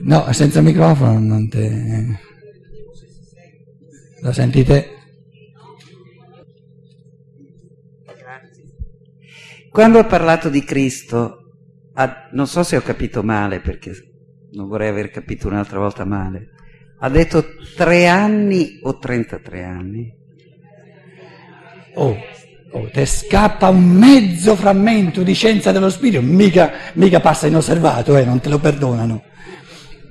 No, 0.00 0.32
senza 0.32 0.60
microfono 0.60 1.18
non 1.18 1.48
te... 1.48 2.20
Lo 4.20 4.32
sentite? 4.32 4.88
Quando 9.70 9.98
ha 9.98 10.04
parlato 10.04 10.48
di 10.48 10.64
Cristo, 10.64 11.54
ha, 11.94 12.28
non 12.32 12.46
so 12.46 12.62
se 12.62 12.76
ho 12.76 12.82
capito 12.82 13.22
male, 13.22 13.60
perché 13.60 13.92
non 14.52 14.68
vorrei 14.68 14.88
aver 14.88 15.10
capito 15.10 15.48
un'altra 15.48 15.78
volta 15.78 16.04
male, 16.04 16.50
ha 16.98 17.08
detto 17.08 17.44
tre 17.74 18.06
anni 18.06 18.80
o 18.82 18.98
33 18.98 19.64
anni? 19.64 20.14
Oh, 21.94 22.16
oh, 22.72 22.88
te 22.92 23.06
scappa 23.06 23.68
un 23.68 23.84
mezzo 23.84 24.56
frammento 24.56 25.22
di 25.22 25.34
scienza 25.34 25.72
dello 25.72 25.90
spirito, 25.90 26.22
mica, 26.22 26.72
mica 26.94 27.20
passa 27.20 27.46
inosservato, 27.46 28.16
eh, 28.16 28.24
non 28.24 28.40
te 28.40 28.48
lo 28.48 28.58
perdonano. 28.58 29.22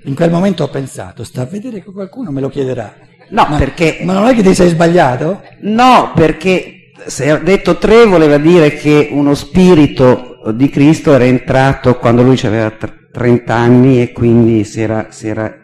In 0.03 0.16
quel 0.16 0.31
momento 0.31 0.63
ho 0.63 0.70
pensato, 0.70 1.23
sta 1.23 1.41
a 1.41 1.45
vedere 1.45 1.84
che 1.84 1.91
qualcuno 1.91 2.31
me 2.31 2.41
lo 2.41 2.50
chiederà. 2.50 2.94
No, 3.30 3.45
ma, 3.50 3.58
perché... 3.58 4.00
Ma 4.03 4.13
non 4.13 4.27
è 4.27 4.34
che 4.34 4.41
ti 4.41 4.53
sei 4.53 4.70
sbagliato? 4.70 5.41
No, 5.62 6.12
perché 6.16 6.91
se 7.05 7.30
ha 7.30 7.38
detto 7.38 7.77
tre 7.77 8.05
voleva 8.05 8.38
dire 8.38 8.73
che 8.75 9.09
uno 9.12 9.34
spirito 9.36 10.39
di 10.53 10.70
Cristo 10.70 11.14
era 11.14 11.25
entrato 11.25 11.98
quando 11.98 12.23
lui 12.23 12.39
aveva 12.44 12.73
30 13.12 13.53
anni 13.53 14.02
e 14.02 14.12
quindi 14.12 14.64
si 14.64 14.81
era, 14.81 15.08
si 15.09 15.28
era 15.28 15.61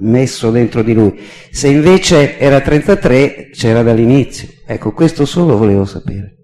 messo 0.00 0.50
dentro 0.50 0.82
di 0.82 0.92
lui. 0.92 1.20
Se 1.50 1.68
invece 1.68 2.38
era 2.38 2.60
33 2.60 3.50
c'era 3.52 3.82
dall'inizio. 3.82 4.48
Ecco, 4.66 4.92
questo 4.92 5.24
solo 5.24 5.56
volevo 5.56 5.84
sapere. 5.84 6.36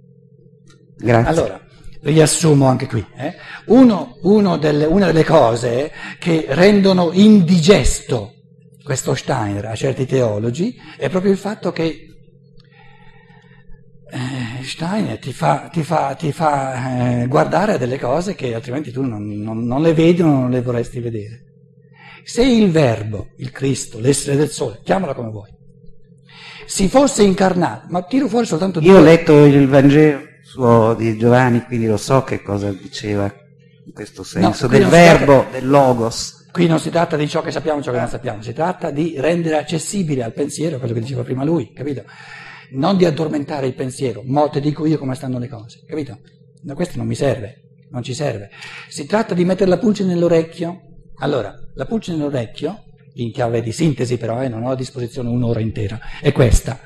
Grazie. 0.96 1.30
Allora, 1.30 1.60
riassumo 2.02 2.66
anche 2.66 2.86
qui. 2.86 3.04
Eh? 3.16 3.34
Uno, 3.66 4.18
uno 4.22 4.56
delle, 4.56 4.86
una 4.86 5.06
delle 5.06 5.24
cose 5.24 5.90
che 6.18 6.46
rendono 6.48 7.10
indigesto 7.12 8.30
questo 8.82 9.14
Steiner 9.14 9.64
a 9.64 9.74
certi 9.74 10.04
teologi 10.04 10.76
è 10.98 11.08
proprio 11.08 11.32
il 11.32 11.38
fatto 11.38 11.72
che 11.72 12.14
eh, 14.10 14.62
Steiner 14.62 15.18
ti 15.18 15.32
fa, 15.32 15.70
ti 15.72 15.82
fa, 15.82 16.14
ti 16.14 16.30
fa 16.32 17.22
eh, 17.22 17.26
guardare 17.26 17.72
a 17.72 17.78
delle 17.78 17.98
cose 17.98 18.34
che 18.34 18.54
altrimenti 18.54 18.92
tu 18.92 19.02
non, 19.02 19.26
non, 19.26 19.64
non 19.64 19.80
le 19.80 19.94
vedi 19.94 20.20
o 20.20 20.26
non 20.26 20.50
le 20.50 20.60
vorresti 20.60 21.00
vedere. 21.00 21.53
Se 22.24 22.42
il 22.42 22.70
Verbo, 22.70 23.28
il 23.36 23.50
Cristo, 23.50 24.00
l'essere 24.00 24.36
del 24.36 24.50
Sole, 24.50 24.80
chiamala 24.82 25.14
come 25.14 25.30
vuoi, 25.30 25.52
si 26.66 26.88
fosse 26.88 27.22
incarnato, 27.22 27.86
ma 27.90 28.02
tiro 28.02 28.28
fuori 28.28 28.46
soltanto 28.46 28.80
due... 28.80 28.90
Io 28.90 28.98
ho 28.98 29.02
letto 29.02 29.44
il 29.44 29.68
Vangelo 29.68 30.20
suo 30.42 30.94
di 30.94 31.18
Giovanni, 31.18 31.62
quindi 31.64 31.86
lo 31.86 31.96
so 31.96 32.22
che 32.22 32.40
cosa 32.40 32.70
diceva 32.72 33.24
in 33.86 33.92
questo 33.92 34.22
senso, 34.22 34.66
no, 34.66 34.72
del 34.72 34.86
verbo, 34.86 35.40
tratta, 35.40 35.58
del 35.58 35.68
logos. 35.68 36.46
Qui 36.50 36.66
non 36.66 36.78
si 36.78 36.90
tratta 36.90 37.16
di 37.16 37.28
ciò 37.28 37.42
che 37.42 37.50
sappiamo 37.50 37.80
e 37.80 37.82
ciò 37.82 37.90
che 37.90 37.98
non 37.98 38.08
sappiamo, 38.08 38.40
si 38.40 38.52
tratta 38.52 38.90
di 38.90 39.14
rendere 39.18 39.58
accessibile 39.58 40.22
al 40.22 40.32
pensiero 40.32 40.78
quello 40.78 40.94
che 40.94 41.00
diceva 41.00 41.22
prima 41.22 41.44
lui, 41.44 41.72
capito? 41.72 42.04
Non 42.70 42.96
di 42.96 43.04
addormentare 43.04 43.66
il 43.66 43.74
pensiero, 43.74 44.22
mo 44.24 44.48
te 44.48 44.60
dico 44.60 44.86
io 44.86 44.96
come 44.96 45.14
stanno 45.14 45.38
le 45.38 45.48
cose, 45.48 45.82
capito? 45.86 46.18
No, 46.62 46.74
questo 46.74 46.96
non 46.96 47.06
mi 47.06 47.14
serve, 47.14 47.86
non 47.90 48.02
ci 48.02 48.14
serve. 48.14 48.50
Si 48.88 49.04
tratta 49.04 49.34
di 49.34 49.44
mettere 49.44 49.68
la 49.68 49.78
pulce 49.78 50.04
nell'orecchio. 50.04 50.93
Allora, 51.18 51.54
la 51.74 51.86
pulce 51.86 52.12
nell'orecchio, 52.12 52.84
in 53.14 53.30
chiave 53.30 53.62
di 53.62 53.72
sintesi 53.72 54.16
però, 54.16 54.42
eh, 54.42 54.48
non 54.48 54.64
ho 54.64 54.70
a 54.70 54.76
disposizione 54.76 55.28
un'ora 55.28 55.60
intera, 55.60 56.00
è 56.20 56.32
questa. 56.32 56.78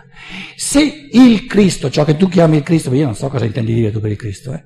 Se 0.57 1.09
il 1.11 1.47
Cristo, 1.47 1.91
ciò 1.91 2.05
che 2.05 2.17
tu 2.17 2.29
chiami 2.29 2.59
il 2.59 2.63
Cristo, 2.63 2.93
io 2.93 3.05
non 3.05 3.15
so 3.15 3.29
cosa 3.29 3.45
intendi 3.45 3.73
dire 3.73 3.91
tu 3.91 4.01
per 4.01 4.11
il 4.11 4.17
Cristo, 4.17 4.53
eh? 4.53 4.65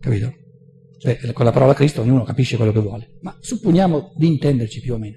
Capito? 0.00 0.34
Cioè, 0.98 1.32
con 1.32 1.46
la 1.46 1.50
parola 1.50 1.72
Cristo 1.72 2.02
ognuno 2.02 2.24
capisce 2.24 2.56
quello 2.56 2.72
che 2.72 2.80
vuole, 2.80 3.16
ma 3.22 3.34
supponiamo 3.40 4.12
di 4.16 4.26
intenderci 4.26 4.80
più 4.80 4.94
o 4.94 4.98
meno. 4.98 5.16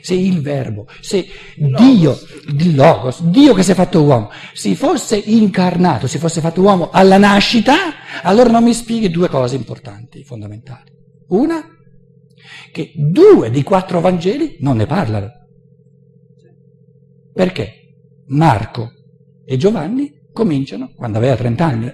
Se 0.00 0.14
il 0.14 0.40
Verbo, 0.40 0.86
se 1.00 1.26
Dio, 1.56 2.18
il 2.46 2.74
Logos, 2.74 3.22
Dio 3.24 3.52
che 3.52 3.62
si 3.62 3.72
è 3.72 3.74
fatto 3.74 4.02
uomo, 4.02 4.30
si 4.54 4.74
fosse 4.74 5.16
incarnato, 5.16 6.06
si 6.06 6.16
fosse 6.16 6.40
fatto 6.40 6.62
uomo 6.62 6.88
alla 6.90 7.18
nascita, 7.18 7.74
allora 8.22 8.50
non 8.50 8.64
mi 8.64 8.72
spieghi 8.72 9.10
due 9.10 9.28
cose 9.28 9.56
importanti, 9.56 10.24
fondamentali. 10.24 10.90
Una, 11.28 11.62
che 12.70 12.92
due 12.94 13.50
di 13.50 13.62
quattro 13.62 14.00
Vangeli 14.00 14.56
non 14.60 14.76
ne 14.76 14.86
parlano. 14.86 15.30
Perché? 17.32 17.72
Marco 18.28 18.90
e 19.44 19.56
Giovanni 19.56 20.26
cominciano 20.32 20.92
quando 20.94 21.18
aveva 21.18 21.36
30 21.36 21.64
anni. 21.64 21.92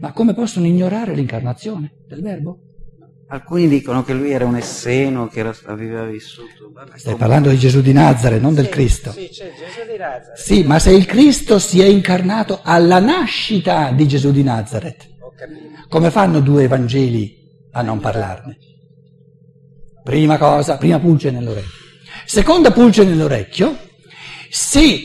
Ma 0.00 0.12
come 0.12 0.34
possono 0.34 0.66
ignorare 0.66 1.14
l'incarnazione 1.14 1.92
del 2.06 2.22
Verbo? 2.22 2.58
Alcuni 3.28 3.66
dicono 3.66 4.02
che 4.02 4.12
lui 4.12 4.30
era 4.30 4.44
un 4.44 4.56
esseno, 4.56 5.26
che 5.26 5.40
era, 5.40 5.54
aveva 5.64 6.04
vissuto. 6.04 6.72
Stai 6.96 7.14
parlando 7.16 7.48
di 7.48 7.56
Gesù 7.56 7.80
di 7.80 7.92
Nazareth, 7.92 8.42
non 8.42 8.54
sì, 8.54 8.56
del 8.56 8.68
Cristo. 8.68 9.10
Sì, 9.10 9.28
c'è 9.30 9.52
Gesù 9.52 9.90
di 9.90 9.96
Nazareth. 9.96 10.38
Sì, 10.38 10.62
ma 10.64 10.78
se 10.78 10.90
il 10.90 11.06
Cristo 11.06 11.58
si 11.58 11.80
è 11.80 11.86
incarnato 11.86 12.60
alla 12.62 12.98
nascita 12.98 13.90
di 13.92 14.06
Gesù 14.06 14.32
di 14.32 14.42
Nazareth, 14.42 15.08
come 15.88 16.10
fanno 16.10 16.40
due 16.40 16.66
Vangeli 16.66 17.68
a 17.70 17.80
non 17.80 18.00
parlarne? 18.00 18.58
Prima 20.02 20.36
cosa, 20.38 20.76
prima 20.76 20.98
pulce 20.98 21.30
nell'orecchio. 21.30 21.80
Seconda 22.24 22.72
pulce 22.72 23.04
nell'orecchio, 23.04 23.76
se 24.50 24.98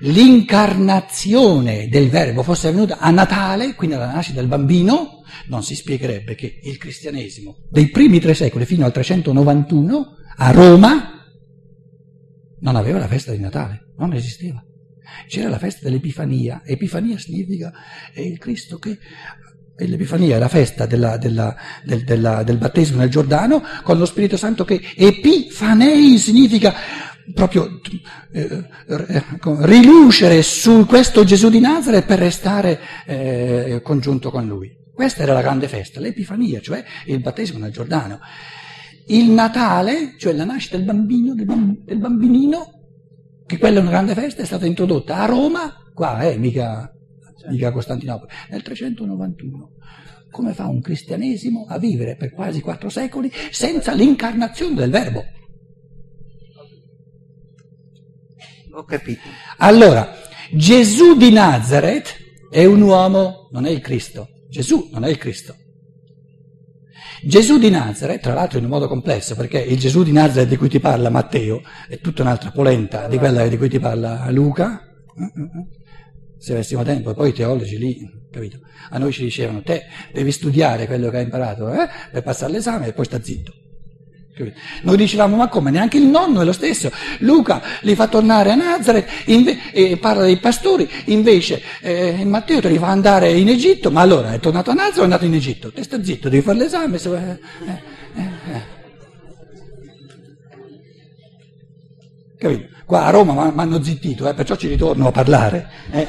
l'incarnazione 0.00 1.88
del 1.88 2.08
Verbo 2.08 2.42
fosse 2.42 2.68
avvenuta 2.68 2.98
a 2.98 3.10
Natale, 3.10 3.74
quindi 3.74 3.96
alla 3.96 4.12
nascita 4.12 4.40
del 4.40 4.48
bambino, 4.48 5.22
non 5.48 5.62
si 5.62 5.74
spiegherebbe 5.74 6.34
che 6.34 6.60
il 6.62 6.76
cristianesimo 6.76 7.56
dei 7.70 7.88
primi 7.88 8.20
tre 8.20 8.34
secoli 8.34 8.64
fino 8.64 8.84
al 8.84 8.92
391 8.92 10.16
a 10.36 10.50
Roma 10.50 11.10
non 12.60 12.76
aveva 12.76 12.98
la 12.98 13.08
festa 13.08 13.32
di 13.32 13.38
Natale, 13.38 13.92
non 13.96 14.12
esisteva. 14.12 14.62
C'era 15.28 15.48
la 15.48 15.58
festa 15.58 15.84
dell'Epifania, 15.84 16.62
Epifania 16.64 17.16
significa 17.18 17.72
è 18.12 18.20
il 18.20 18.38
Cristo 18.38 18.78
che 18.78 18.98
l'Epifania 19.76 20.36
è 20.36 20.38
la 20.38 20.48
festa 20.48 20.86
della, 20.86 21.16
della, 21.18 21.54
del, 21.84 22.04
della, 22.04 22.42
del, 22.42 22.56
battesimo 22.56 22.98
nel 22.98 23.10
Giordano, 23.10 23.62
con 23.82 23.98
lo 23.98 24.06
Spirito 24.06 24.36
Santo 24.36 24.64
che 24.64 24.80
Epifanei 24.96 26.18
significa 26.18 26.74
proprio 27.34 27.80
eh, 28.32 28.64
eh 28.86 29.24
rilucere 29.60 30.42
su 30.42 30.86
questo 30.86 31.24
Gesù 31.24 31.50
di 31.50 31.60
Nazareth 31.60 32.06
per 32.06 32.18
restare 32.18 32.80
eh, 33.04 33.80
congiunto 33.82 34.30
con 34.30 34.46
lui. 34.46 34.84
Questa 34.94 35.22
era 35.22 35.34
la 35.34 35.42
grande 35.42 35.68
festa, 35.68 36.00
l'Epifania, 36.00 36.60
cioè 36.60 36.82
il 37.06 37.20
battesimo 37.20 37.58
nel 37.58 37.72
Giordano. 37.72 38.18
Il 39.08 39.30
Natale, 39.30 40.14
cioè 40.16 40.32
la 40.32 40.44
nascita 40.44 40.76
del 40.76 40.86
bambino, 40.86 41.34
del, 41.34 41.44
bamb- 41.44 41.84
del 41.84 41.98
bambinino, 41.98 42.72
che 43.46 43.58
quella 43.58 43.78
è 43.78 43.82
una 43.82 43.90
grande 43.90 44.14
festa, 44.14 44.42
è 44.42 44.46
stata 44.46 44.64
introdotta 44.64 45.18
a 45.18 45.26
Roma, 45.26 45.90
qua, 45.92 46.22
eh, 46.22 46.38
mica, 46.38 46.95
mica 47.48 47.68
a 47.68 47.72
Costantinopoli, 47.72 48.30
nel 48.50 48.62
391 48.62 49.70
come 50.30 50.52
fa 50.52 50.66
un 50.66 50.82
cristianesimo 50.82 51.64
a 51.66 51.78
vivere 51.78 52.16
per 52.16 52.30
quasi 52.32 52.60
quattro 52.60 52.90
secoli 52.90 53.32
senza 53.50 53.94
l'incarnazione 53.94 54.74
del 54.74 54.90
Verbo? 54.90 55.24
Ho 58.72 58.84
capito. 58.84 59.20
Allora, 59.56 60.12
Gesù 60.52 61.16
di 61.16 61.30
Nazareth 61.30 62.16
è 62.50 62.66
un 62.66 62.82
uomo, 62.82 63.48
non 63.50 63.64
è 63.64 63.70
il 63.70 63.80
Cristo. 63.80 64.28
Gesù 64.50 64.90
non 64.92 65.04
è 65.04 65.08
il 65.08 65.16
Cristo. 65.16 65.54
Gesù 67.22 67.58
di 67.58 67.70
Nazareth, 67.70 68.20
tra 68.20 68.34
l'altro 68.34 68.58
in 68.58 68.64
un 68.64 68.70
modo 68.70 68.86
complesso, 68.86 69.34
perché 69.34 69.58
il 69.58 69.78
Gesù 69.78 70.02
di 70.02 70.12
Nazareth 70.12 70.50
di 70.50 70.56
cui 70.56 70.68
ti 70.68 70.78
parla 70.78 71.08
Matteo 71.08 71.62
è 71.88 71.98
tutta 71.98 72.20
un'altra 72.20 72.50
polenta 72.50 73.08
di 73.08 73.16
quella 73.16 73.48
di 73.48 73.56
cui 73.56 73.70
ti 73.70 73.78
parla 73.78 74.30
Luca. 74.30 74.82
Se 76.38 76.52
avessimo 76.52 76.82
tempo, 76.82 77.14
poi 77.14 77.30
i 77.30 77.32
teologi 77.32 77.78
lì, 77.78 78.10
capito? 78.30 78.60
A 78.90 78.98
noi 78.98 79.12
ci 79.12 79.22
dicevano, 79.22 79.62
te 79.62 79.86
devi 80.12 80.30
studiare 80.30 80.86
quello 80.86 81.10
che 81.10 81.16
hai 81.18 81.24
imparato 81.24 81.72
eh, 81.72 81.88
per 82.12 82.22
passare 82.22 82.52
l'esame 82.52 82.88
e 82.88 82.92
poi 82.92 83.04
sta 83.04 83.22
zitto. 83.22 83.52
Noi 84.82 84.98
dicevamo, 84.98 85.36
ma 85.36 85.48
come? 85.48 85.70
Neanche 85.70 85.96
il 85.96 86.04
nonno 86.04 86.42
è 86.42 86.44
lo 86.44 86.52
stesso. 86.52 86.92
Luca 87.20 87.62
li 87.80 87.94
fa 87.94 88.06
tornare 88.06 88.50
a 88.50 88.54
Nazareth 88.54 89.08
inve- 89.26 89.72
e 89.72 89.96
parla 89.96 90.24
dei 90.24 90.36
pastori, 90.36 90.88
invece 91.06 91.62
eh, 91.80 92.22
Matteo 92.24 92.60
te 92.60 92.68
li 92.68 92.76
fa 92.76 92.88
andare 92.88 93.32
in 93.32 93.48
Egitto, 93.48 93.90
ma 93.90 94.02
allora 94.02 94.34
è 94.34 94.38
tornato 94.38 94.70
a 94.70 94.74
Nazareth 94.74 94.98
o 94.98 95.00
è 95.00 95.04
andato 95.04 95.24
in 95.24 95.34
Egitto? 95.34 95.72
Te 95.72 95.82
sta 95.82 96.02
zitto, 96.04 96.28
devi 96.28 96.42
fare 96.42 96.58
l'esame. 96.58 96.98
Se... 96.98 97.16
Eh, 97.16 97.40
eh, 98.14 98.30
eh. 98.52 98.74
Capito? 102.38 102.75
Qua 102.86 103.06
a 103.06 103.10
Roma 103.10 103.50
mi 103.50 103.60
hanno 103.60 103.82
zittito, 103.82 104.28
eh, 104.28 104.34
perciò 104.34 104.54
ci 104.54 104.68
ritorno 104.68 105.08
a 105.08 105.10
parlare. 105.10 105.68
Eh. 105.90 106.06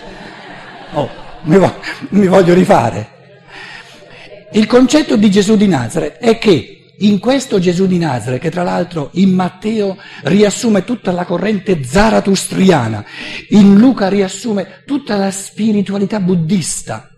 Oh, 0.93 1.09
mi, 1.45 1.57
vo- 1.57 1.73
mi 2.09 2.27
voglio 2.27 2.53
rifare. 2.53 3.15
Il 4.51 4.67
concetto 4.67 5.15
di 5.15 5.31
Gesù 5.31 5.57
di 5.57 5.67
Nazareth 5.67 6.19
è 6.19 6.37
che 6.37 6.93
in 6.99 7.17
questo 7.17 7.57
Gesù 7.57 7.87
di 7.87 7.97
Nazareth, 7.97 8.41
che 8.41 8.51
tra 8.51 8.61
l'altro 8.61 9.09
in 9.13 9.33
Matteo 9.33 9.97
riassume 10.23 10.83
tutta 10.83 11.11
la 11.11 11.25
corrente 11.25 11.83
zaratustriana, 11.83 13.03
in 13.49 13.75
Luca 13.77 14.07
riassume 14.07 14.83
tutta 14.85 15.15
la 15.15 15.31
spiritualità 15.31 16.19
buddista, 16.19 17.09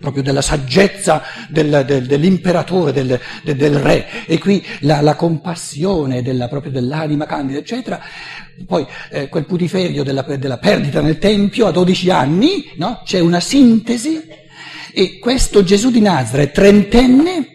proprio 0.00 0.22
della 0.22 0.42
saggezza 0.42 1.22
del, 1.48 1.84
del, 1.86 2.06
dell'imperatore, 2.06 2.92
del, 2.92 3.20
del, 3.44 3.78
re, 3.78 4.26
e 4.26 4.38
qui 4.38 4.64
la, 4.80 5.00
la 5.02 5.14
compassione 5.14 6.22
della, 6.22 6.48
proprio 6.48 6.72
dell'anima 6.72 7.26
candida, 7.26 7.58
eccetera. 7.58 8.00
Poi 8.66 8.86
eh, 9.10 9.28
quel 9.28 9.44
putiferio 9.46 10.02
della, 10.02 10.22
della, 10.22 10.58
perdita 10.58 11.00
nel 11.00 11.18
Tempio 11.18 11.66
a 11.66 11.70
12 11.70 12.10
anni, 12.10 12.72
no? 12.76 13.02
c'è 13.04 13.20
una 13.20 13.40
sintesi, 13.40 14.20
e 14.92 15.18
questo 15.18 15.62
Gesù 15.62 15.90
di 15.90 16.00
Nazareth, 16.00 16.52
trentenne, 16.52 17.46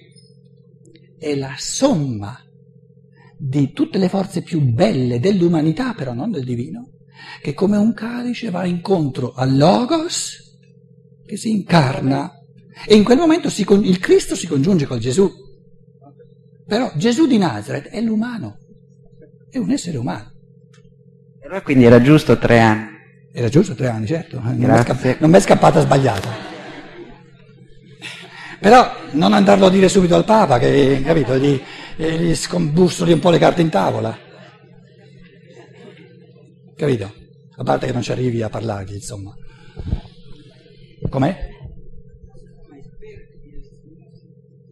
è 1.20 1.36
la 1.36 1.56
somma 1.58 2.40
di 3.38 3.72
tutte 3.74 3.98
le 3.98 4.08
forze 4.08 4.42
più 4.42 4.62
belle 4.62 5.20
dell'umanità, 5.20 5.94
però 5.94 6.14
non 6.14 6.32
del 6.32 6.46
divino, 6.46 6.92
che 7.42 7.54
come 7.54 7.78
un 7.78 7.94
calice 7.94 8.50
va 8.50 8.66
incontro 8.66 9.34
al 9.34 9.58
Logos, 9.58 10.45
che 11.26 11.38
si 11.38 11.50
incarna, 11.50 12.32
e 12.88 12.96
in 12.96 13.04
quel 13.04 13.18
momento 13.18 13.50
si, 13.50 13.66
il 13.84 14.00
Cristo 14.00 14.36
si 14.36 14.48
congiunge 14.48 14.86
con 14.86 15.00
Gesù. 15.00 15.32
Però 16.68 16.92
Gesù 16.96 17.26
di 17.28 17.38
Nazareth 17.38 17.88
è 17.88 18.02
l'umano, 18.02 18.58
è 19.50 19.58
un 19.58 19.72
essere 19.72 19.98
umano. 19.98 20.32
Allora 21.44 21.62
quindi 21.62 21.86
era 21.86 22.02
giusto 22.02 22.38
tre 22.38 22.60
anni. 22.60 22.94
Era 23.32 23.50
giusto 23.50 23.76
tre 23.76 23.88
anni, 23.88 24.08
certo, 24.08 24.40
non 24.40 25.30
mi 25.30 25.36
è 25.36 25.40
scappata 25.42 25.82
sbagliata. 25.82 26.54
Però 28.60 28.90
non 29.12 29.34
andarlo 29.34 29.66
a 29.66 29.70
dire 29.70 29.90
subito 29.90 30.16
al 30.16 30.24
Papa, 30.24 30.58
che 30.58 31.02
capito, 31.04 31.38
gli, 31.38 31.62
gli 31.98 32.34
scombussoli 32.34 33.12
un 33.12 33.20
po' 33.20 33.30
le 33.30 33.38
carte 33.38 33.62
in 33.62 33.70
tavola. 33.70 34.18
Capito? 36.76 37.14
A 37.58 37.64
parte 37.64 37.86
che 37.86 37.94
non 37.94 38.02
ci 38.02 38.12
arrivi 38.12 38.42
a 38.42 38.50
parlargli, 38.50 38.96
insomma. 38.96 39.36
Com'è? 41.10 41.54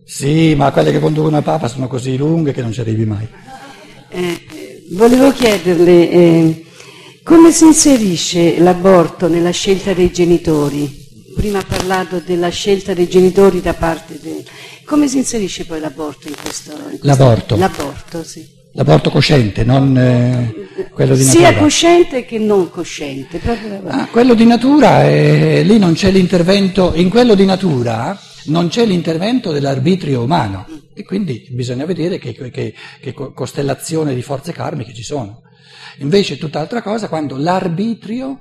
Sì, 0.06 0.54
ma 0.56 0.72
quelle 0.72 0.92
che 0.92 1.00
conducono 1.00 1.38
al 1.38 1.44
Papa 1.44 1.68
sono 1.68 1.88
così 1.88 2.18
lunghe 2.18 2.52
che 2.54 2.62
non 2.62 2.72
ci 2.72 2.82
arrivi 2.82 3.06
mai. 3.06 3.28
Eh, 4.10 4.86
volevo 4.92 5.32
chiederle 5.32 6.10
eh, 6.10 6.66
come 7.24 7.52
si 7.52 7.66
inserisce 7.66 8.60
l'aborto 8.60 9.28
nella 9.28 9.50
scelta 9.50 9.94
dei 9.94 10.12
genitori? 10.12 11.02
Prima 11.36 11.60
ha 11.60 11.66
parlato 11.68 12.20
della 12.20 12.50
scelta 12.50 12.94
dei 12.94 13.08
genitori 13.08 13.60
da 13.62 13.74
parte 13.74 14.20
del... 14.22 14.44
Come 14.86 15.08
si 15.08 15.18
inserisce 15.18 15.66
poi 15.66 15.80
l'aborto 15.80 16.28
in 16.28 16.36
questo... 16.40 16.72
In 16.74 17.00
questo... 17.00 17.08
L'aborto? 17.08 17.56
L'aborto, 17.56 18.24
sì. 18.24 18.46
L'aborto 18.76 19.12
cosciente, 19.12 19.64
non 19.64 19.96
eh, 19.96 20.52
quello 20.92 21.16
di 21.16 21.24
natura. 21.24 21.48
Sia 21.50 21.58
cosciente 21.60 22.26
che 22.26 22.40
non 22.40 22.72
cosciente. 22.72 23.40
Ah, 23.86 24.08
quello 24.08 24.34
di 24.34 24.46
natura, 24.46 25.08
eh, 25.08 25.62
lì 25.64 25.78
non 25.78 25.94
c'è 25.94 26.10
l'intervento, 26.10 26.94
in 26.96 27.10
quello 27.10 27.36
di 27.36 27.46
natura 27.46 28.20
non 28.46 28.70
c'è 28.70 28.86
l'intervento 28.86 29.52
dell'arbitrio 29.52 30.24
umano 30.24 30.66
e 30.94 31.04
quindi 31.04 31.48
bisogna 31.52 31.86
vedere 31.86 32.18
che, 32.18 32.34
che, 32.34 32.74
che 33.00 33.14
costellazione 33.14 34.16
di 34.16 34.24
forze 34.24 34.52
karmiche 34.52 34.94
ci 34.94 35.04
sono. 35.04 35.44
Invece 36.00 36.34
è 36.34 36.38
tutt'altra 36.38 36.82
cosa 36.82 37.08
quando 37.08 37.38
l'arbitrio 37.38 38.40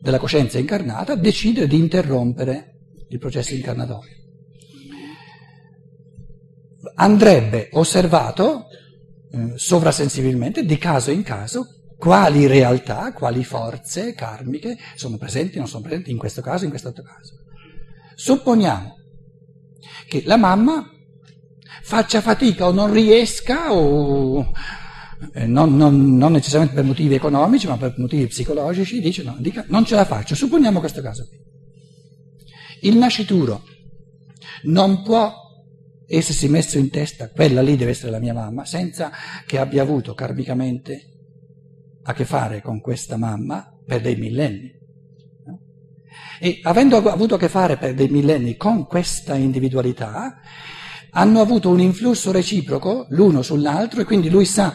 della 0.00 0.18
coscienza 0.18 0.58
incarnata 0.58 1.16
decide 1.16 1.66
di 1.66 1.76
interrompere 1.76 2.76
il 3.08 3.18
processo 3.18 3.54
incarnatorio. 3.54 4.14
Andrebbe 6.94 7.70
osservato 7.72 8.66
eh, 9.32 9.52
sovrasensibilmente, 9.56 10.64
di 10.64 10.78
caso 10.78 11.10
in 11.10 11.22
caso, 11.22 11.66
quali 11.96 12.46
realtà, 12.46 13.12
quali 13.12 13.44
forze 13.44 14.14
karmiche 14.14 14.76
sono 14.94 15.18
presenti 15.18 15.56
o 15.56 15.60
non 15.60 15.68
sono 15.68 15.82
presenti 15.82 16.10
in 16.10 16.16
questo 16.16 16.40
caso, 16.40 16.64
in 16.64 16.70
quest'altro 16.70 17.04
caso. 17.04 17.34
Supponiamo 18.14 18.96
che 20.08 20.22
la 20.24 20.36
mamma 20.36 20.84
faccia 21.82 22.20
fatica 22.20 22.66
o 22.66 22.72
non 22.72 22.92
riesca 22.92 23.72
o 23.72 24.50
eh, 25.34 25.46
non, 25.46 25.76
non, 25.76 26.16
non, 26.16 26.32
necessariamente 26.32 26.74
per 26.74 26.84
motivi 26.84 27.14
economici, 27.14 27.66
ma 27.66 27.76
per 27.76 27.94
motivi 27.98 28.26
psicologici, 28.26 29.00
dice 29.00 29.22
no, 29.22 29.36
dica, 29.38 29.64
non 29.68 29.84
ce 29.84 29.94
la 29.94 30.04
faccio. 30.04 30.34
Supponiamo 30.34 30.80
questo 30.80 31.02
caso 31.02 31.26
qui. 31.26 31.38
Il 32.82 32.96
nascituro 32.96 33.62
non 34.62 35.02
può 35.02 35.32
essersi 36.16 36.48
messo 36.48 36.76
in 36.76 36.90
testa, 36.90 37.30
quella 37.30 37.62
lì 37.62 37.76
deve 37.76 37.92
essere 37.92 38.10
la 38.10 38.18
mia 38.18 38.34
mamma, 38.34 38.64
senza 38.64 39.12
che 39.46 39.58
abbia 39.58 39.82
avuto 39.82 40.12
karmicamente 40.14 41.06
a 42.02 42.12
che 42.12 42.24
fare 42.24 42.60
con 42.60 42.80
questa 42.80 43.16
mamma 43.16 43.72
per 43.86 44.00
dei 44.00 44.16
millenni. 44.16 44.78
E 46.40 46.60
avendo 46.64 46.96
avuto 46.96 47.36
a 47.36 47.38
che 47.38 47.48
fare 47.48 47.76
per 47.76 47.94
dei 47.94 48.08
millenni 48.08 48.56
con 48.56 48.86
questa 48.86 49.36
individualità, 49.36 50.40
hanno 51.12 51.40
avuto 51.40 51.70
un 51.70 51.80
influsso 51.80 52.32
reciproco 52.32 53.06
l'uno 53.10 53.42
sull'altro 53.42 54.00
e 54.00 54.04
quindi 54.04 54.30
lui 54.30 54.46
sa 54.46 54.72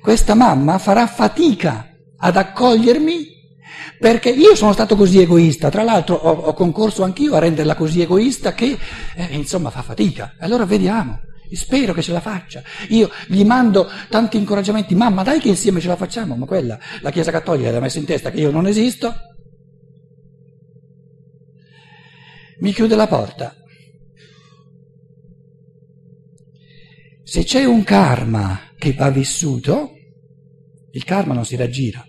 questa 0.00 0.34
mamma 0.34 0.78
farà 0.78 1.06
fatica 1.06 1.86
ad 2.16 2.36
accogliermi 2.36 3.27
perché 3.98 4.30
io 4.30 4.54
sono 4.54 4.72
stato 4.72 4.94
così 4.96 5.20
egoista, 5.20 5.70
tra 5.70 5.82
l'altro 5.82 6.14
ho, 6.14 6.30
ho 6.30 6.52
concorso 6.52 7.02
anch'io 7.02 7.34
a 7.34 7.40
renderla 7.40 7.74
così 7.74 8.00
egoista 8.00 8.54
che 8.54 8.78
eh, 9.16 9.24
insomma 9.34 9.70
fa 9.70 9.82
fatica. 9.82 10.36
Allora 10.38 10.64
vediamo, 10.64 11.20
spero 11.52 11.92
che 11.92 12.02
ce 12.02 12.12
la 12.12 12.20
faccia. 12.20 12.62
Io 12.88 13.10
gli 13.26 13.44
mando 13.44 13.88
tanti 14.08 14.36
incoraggiamenti, 14.36 14.94
mamma 14.94 15.22
dai 15.22 15.40
che 15.40 15.48
insieme 15.48 15.80
ce 15.80 15.88
la 15.88 15.96
facciamo, 15.96 16.36
ma 16.36 16.46
quella 16.46 16.78
la 17.00 17.10
Chiesa 17.10 17.30
Cattolica 17.30 17.70
l'ha 17.70 17.80
messa 17.80 17.98
in 17.98 18.04
testa 18.04 18.30
che 18.30 18.40
io 18.40 18.50
non 18.50 18.66
esisto. 18.66 19.14
Mi 22.60 22.72
chiude 22.72 22.96
la 22.96 23.06
porta. 23.06 23.54
Se 27.22 27.44
c'è 27.44 27.64
un 27.64 27.84
karma 27.84 28.72
che 28.76 28.94
va 28.94 29.10
vissuto, 29.10 29.90
il 30.92 31.04
karma 31.04 31.34
non 31.34 31.44
si 31.44 31.56
raggira, 31.56 32.04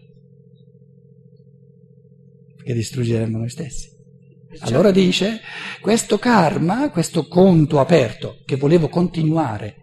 perché 2.69 2.74
distruggeremmo 2.74 3.38
noi 3.39 3.50
stessi. 3.50 3.89
Allora 4.60 4.92
dice, 4.92 5.39
questo 5.81 6.18
karma, 6.19 6.89
questo 6.92 7.27
conto 7.27 7.80
aperto, 7.80 8.38
che 8.45 8.57
volevo 8.57 8.89
continuare 8.89 9.75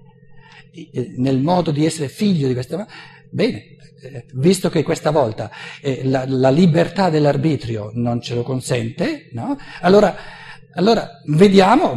eh, 0.72 1.14
nel 1.16 1.40
modo 1.40 1.70
di 1.70 1.84
essere 1.84 2.08
figlio 2.08 2.46
di 2.46 2.54
questa... 2.54 2.86
Bene, 3.30 3.76
eh, 4.02 4.26
visto 4.34 4.68
che 4.68 4.82
questa 4.82 5.10
volta 5.10 5.50
eh, 5.80 6.02
la, 6.04 6.24
la, 6.26 6.50
libertà 6.50 7.10
dell'arbitrio 7.10 7.90
non 7.94 8.20
ce 8.20 8.34
lo 8.34 8.42
consente, 8.42 9.30
no? 9.32 9.56
allora, 9.80 10.14
allora 10.74 11.08
vediamo, 11.26 11.94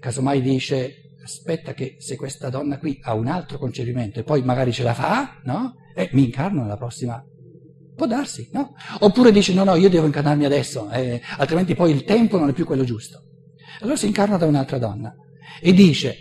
casomai 0.00 0.40
dice 0.42 1.12
aspetta 1.22 1.72
che 1.74 1.96
se 1.98 2.16
questa 2.16 2.50
donna 2.50 2.78
qui 2.78 2.98
ha 3.02 3.14
un 3.14 3.26
altro 3.26 3.58
concepimento 3.58 4.20
e 4.20 4.22
poi 4.22 4.42
magari 4.42 4.72
ce 4.72 4.84
la 4.84 4.94
fa, 4.94 5.40
no? 5.44 5.74
E 5.94 6.08
mi 6.12 6.24
incarno 6.24 6.62
nella 6.62 6.76
prossima. 6.76 7.24
Può 7.96 8.06
darsi, 8.06 8.50
no? 8.52 8.74
Oppure 9.00 9.32
dice 9.32 9.54
no, 9.54 9.64
no, 9.64 9.74
io 9.74 9.88
devo 9.88 10.04
incarnarmi 10.04 10.44
adesso, 10.44 10.90
eh, 10.90 11.20
altrimenti 11.38 11.74
poi 11.74 11.92
il 11.92 12.04
tempo 12.04 12.38
non 12.38 12.50
è 12.50 12.52
più 12.52 12.66
quello 12.66 12.84
giusto. 12.84 13.22
Allora 13.80 13.96
si 13.96 14.06
incarna 14.06 14.36
da 14.36 14.44
un'altra 14.44 14.76
donna 14.76 15.14
e 15.62 15.72
dice, 15.72 16.16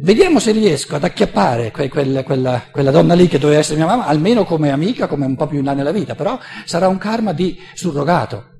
vediamo 0.00 0.38
se 0.38 0.52
riesco 0.52 0.96
ad 0.96 1.04
acchiappare 1.04 1.70
que- 1.70 1.88
quella, 1.88 2.22
quella, 2.22 2.64
quella 2.70 2.90
donna 2.90 3.14
lì 3.14 3.28
che 3.28 3.38
doveva 3.38 3.60
essere 3.60 3.78
mia 3.78 3.86
mamma, 3.86 4.06
almeno 4.06 4.44
come 4.44 4.70
amica, 4.70 5.06
come 5.06 5.24
un 5.24 5.36
po' 5.36 5.46
più 5.46 5.58
in 5.58 5.64
là 5.64 5.72
nella 5.72 5.90
vita, 5.90 6.14
però 6.14 6.38
sarà 6.66 6.86
un 6.86 6.98
karma 6.98 7.32
di 7.32 7.58
surrogato. 7.72 8.57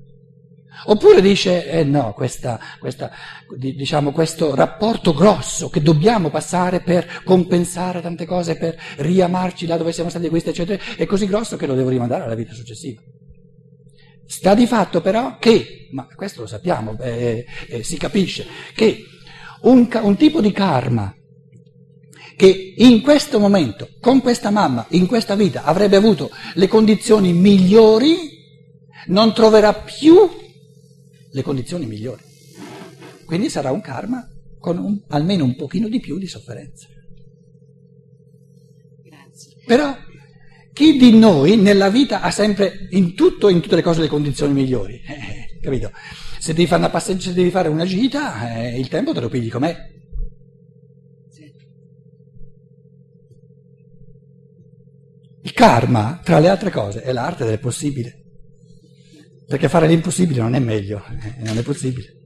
Oppure 0.85 1.21
dice, 1.21 1.67
eh 1.69 1.83
no, 1.83 2.13
questa, 2.13 2.59
questa, 2.79 3.11
diciamo, 3.57 4.11
questo 4.11 4.55
rapporto 4.55 5.13
grosso 5.13 5.69
che 5.69 5.81
dobbiamo 5.81 6.29
passare 6.29 6.79
per 6.79 7.21
compensare 7.23 8.01
tante 8.01 8.25
cose, 8.25 8.55
per 8.55 8.77
riamarci 8.97 9.67
là 9.67 9.77
dove 9.77 9.91
siamo 9.91 10.09
stati 10.09 10.27
egoisti, 10.27 10.49
eccetera, 10.49 10.81
è 10.95 11.05
così 11.05 11.25
grosso 11.25 11.57
che 11.57 11.65
lo 11.65 11.75
devo 11.75 11.89
rimandare 11.89 12.23
alla 12.23 12.35
vita 12.35 12.53
successiva. 12.53 13.01
Sta 14.25 14.53
di 14.53 14.67
fatto 14.67 15.01
però 15.01 15.37
che, 15.37 15.89
ma 15.91 16.07
questo 16.15 16.41
lo 16.41 16.47
sappiamo, 16.47 16.97
eh, 16.99 17.45
eh, 17.67 17.83
si 17.83 17.97
capisce, 17.97 18.45
che 18.73 19.03
un, 19.63 19.89
un 20.01 20.15
tipo 20.15 20.39
di 20.39 20.51
karma 20.51 21.13
che 22.37 22.73
in 22.77 23.01
questo 23.01 23.37
momento, 23.37 23.89
con 23.99 24.21
questa 24.21 24.49
mamma, 24.49 24.85
in 24.91 25.07
questa 25.07 25.35
vita, 25.35 25.63
avrebbe 25.63 25.97
avuto 25.97 26.29
le 26.53 26.69
condizioni 26.69 27.33
migliori, 27.33 28.15
non 29.07 29.33
troverà 29.33 29.73
più 29.73 30.29
le 31.31 31.41
condizioni 31.41 31.85
migliori. 31.85 32.23
Quindi 33.25 33.49
sarà 33.49 33.71
un 33.71 33.81
karma 33.81 34.27
con 34.59 34.77
un, 34.77 35.01
almeno 35.09 35.43
un 35.43 35.55
pochino 35.55 35.87
di 35.87 35.99
più 35.99 36.17
di 36.17 36.27
sofferenza. 36.27 36.87
Grazie. 39.03 39.53
Però 39.65 39.95
chi 40.73 40.97
di 40.97 41.17
noi 41.17 41.57
nella 41.57 41.89
vita 41.89 42.21
ha 42.21 42.31
sempre 42.31 42.87
in 42.91 43.13
tutto, 43.15 43.49
in 43.49 43.61
tutte 43.61 43.75
le 43.75 43.81
cose, 43.81 44.01
le 44.01 44.07
condizioni 44.07 44.53
migliori? 44.53 45.01
Eh, 45.09 45.61
capito? 45.61 45.91
Se 46.39 46.53
devi 46.53 46.67
fare 46.67 46.79
una 46.79 46.89
passeggiata, 46.89 47.29
se 47.29 47.33
devi 47.33 47.49
fare 47.49 47.67
una 47.67 47.83
gita, 47.83 48.61
eh, 48.61 48.79
il 48.79 48.87
tempo 48.87 49.13
te 49.13 49.19
lo 49.19 49.27
pigli 49.27 49.49
com'è. 49.49 49.75
Il 55.41 55.53
karma, 55.53 56.21
tra 56.23 56.39
le 56.39 56.47
altre 56.47 56.71
cose, 56.71 57.01
è 57.01 57.11
l'arte 57.11 57.43
del 57.43 57.59
possibile. 57.59 58.18
Perché 59.49 59.67
fare 59.67 59.87
l'impossibile 59.87 60.41
non 60.41 60.53
è 60.53 60.59
meglio, 60.59 61.03
eh, 61.09 61.43
non 61.43 61.57
è 61.57 61.63
possibile. 61.63 62.17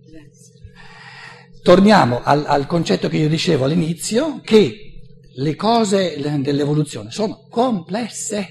Torniamo 1.61 2.21
al, 2.21 2.43
al 2.45 2.67
concetto 2.67 3.07
che 3.07 3.15
io 3.15 3.29
dicevo 3.29 3.63
all'inizio, 3.63 4.41
che 4.43 4.99
le 5.35 5.55
cose 5.55 6.17
dell'evoluzione 6.41 7.11
sono 7.11 7.47
complesse. 7.49 8.49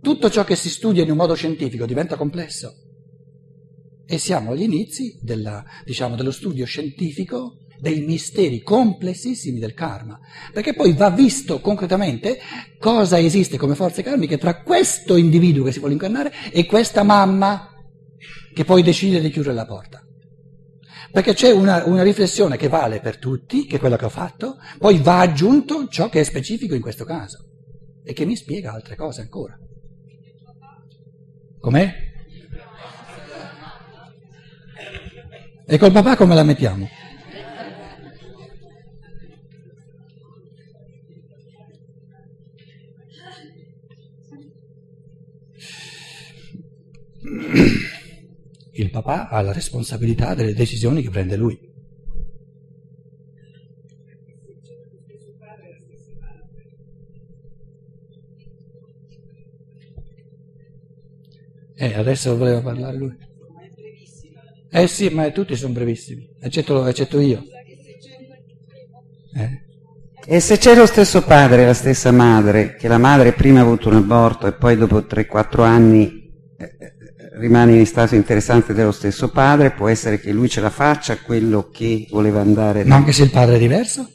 Tutto 0.00 0.30
ciò 0.30 0.44
che 0.44 0.54
si 0.54 0.68
studia 0.68 1.02
in 1.02 1.10
un 1.10 1.16
modo 1.16 1.34
scientifico 1.34 1.84
diventa 1.84 2.14
complesso. 2.14 2.72
E 4.06 4.18
siamo 4.18 4.52
agli 4.52 4.62
inizi 4.62 5.18
della, 5.20 5.64
diciamo, 5.84 6.14
dello 6.14 6.30
studio 6.30 6.64
scientifico 6.66 7.56
dei 7.80 8.02
misteri 8.02 8.62
complessissimi 8.62 9.58
del 9.58 9.74
karma, 9.74 10.20
perché 10.52 10.74
poi 10.74 10.92
va 10.92 11.10
visto 11.10 11.60
concretamente 11.60 12.38
cosa 12.78 13.18
esiste 13.18 13.56
come 13.56 13.74
forze 13.74 14.04
karmiche 14.04 14.38
tra 14.38 14.62
questo 14.62 15.16
individuo 15.16 15.64
che 15.64 15.72
si 15.72 15.80
vuole 15.80 15.94
incarnare 15.94 16.32
e 16.52 16.66
questa 16.66 17.02
mamma 17.02 17.70
che 18.54 18.64
poi 18.64 18.82
decide 18.82 19.20
di 19.20 19.30
chiudere 19.30 19.54
la 19.54 19.66
porta. 19.66 20.04
Perché 21.12 21.34
c'è 21.34 21.50
una, 21.50 21.84
una, 21.86 22.02
riflessione 22.02 22.56
che 22.56 22.68
vale 22.68 23.00
per 23.00 23.18
tutti, 23.18 23.66
che 23.66 23.76
è 23.76 23.78
quella 23.80 23.96
che 23.96 24.04
ho 24.04 24.10
fatto, 24.10 24.58
poi 24.78 24.98
va 24.98 25.18
aggiunto 25.20 25.88
ciò 25.88 26.08
che 26.08 26.20
è 26.20 26.24
specifico 26.24 26.74
in 26.74 26.80
questo 26.80 27.04
caso 27.04 27.46
e 28.04 28.12
che 28.12 28.24
mi 28.24 28.36
spiega 28.36 28.72
altre 28.72 28.94
cose 28.94 29.22
ancora. 29.22 29.58
Com'è? 31.58 32.08
E 35.66 35.78
col 35.78 35.92
papà 35.92 36.16
come 36.16 36.34
la 36.34 36.42
mettiamo? 36.44 36.88
Papà 49.02 49.28
ha 49.28 49.40
la 49.40 49.52
responsabilità 49.52 50.34
delle 50.34 50.52
decisioni 50.52 51.02
che 51.02 51.10
prende 51.10 51.36
lui. 51.36 51.58
Eh, 61.76 61.94
adesso 61.94 62.36
voleva 62.36 62.60
parlare 62.60 62.96
lui. 62.96 63.16
Eh 64.70 64.86
sì, 64.86 65.08
ma 65.08 65.30
tutti 65.30 65.56
sono 65.56 65.72
brevissimi, 65.72 66.28
eccetto, 66.38 66.86
eccetto 66.86 67.18
io. 67.18 67.42
Eh. 69.34 69.68
E 70.26 70.40
se 70.40 70.58
c'è 70.58 70.74
lo 70.76 70.84
stesso 70.84 71.24
padre 71.24 71.62
e 71.62 71.66
la 71.66 71.74
stessa 71.74 72.12
madre, 72.12 72.76
che 72.76 72.86
la 72.86 72.98
madre 72.98 73.32
prima 73.32 73.60
ha 73.60 73.62
avuto 73.62 73.88
un 73.88 73.96
aborto 73.96 74.46
e 74.46 74.52
poi 74.52 74.76
dopo 74.76 74.98
3-4 74.98 75.62
anni 75.62 76.20
rimane 77.40 77.76
in 77.76 77.86
stato 77.86 78.14
interessante 78.14 78.74
dello 78.74 78.92
stesso 78.92 79.30
padre, 79.30 79.70
può 79.70 79.88
essere 79.88 80.20
che 80.20 80.30
lui 80.30 80.48
ce 80.48 80.60
la 80.60 80.70
faccia 80.70 81.16
quello 81.18 81.70
che 81.72 82.06
voleva 82.10 82.40
andare. 82.40 82.84
Ma 82.84 82.96
anche 82.96 83.12
se 83.12 83.24
il 83.24 83.30
padre 83.30 83.56
è 83.56 83.58
diverso? 83.58 84.08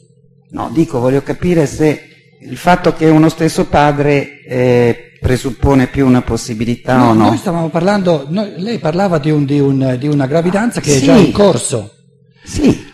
No, 0.50 0.70
dico, 0.72 1.00
voglio 1.00 1.22
capire 1.22 1.66
se 1.66 2.00
il 2.40 2.56
fatto 2.56 2.94
che 2.94 3.08
uno 3.08 3.28
stesso 3.28 3.66
padre 3.66 4.42
eh, 4.44 5.18
presuppone 5.20 5.88
più 5.88 6.06
una 6.06 6.22
possibilità 6.22 6.96
no, 6.96 7.10
o 7.10 7.12
no. 7.14 7.26
Noi 7.26 7.36
stavamo 7.36 7.68
parlando, 7.68 8.26
noi, 8.28 8.54
lei 8.58 8.78
parlava 8.78 9.18
di, 9.18 9.30
un, 9.30 9.44
di, 9.44 9.58
un, 9.58 9.96
di, 9.98 10.06
una 10.06 10.26
gravidanza 10.26 10.80
che 10.80 10.92
sì. 10.92 10.98
è 10.98 11.00
già 11.02 11.16
in 11.16 11.32
corso. 11.32 11.92
Sì, 12.44 12.86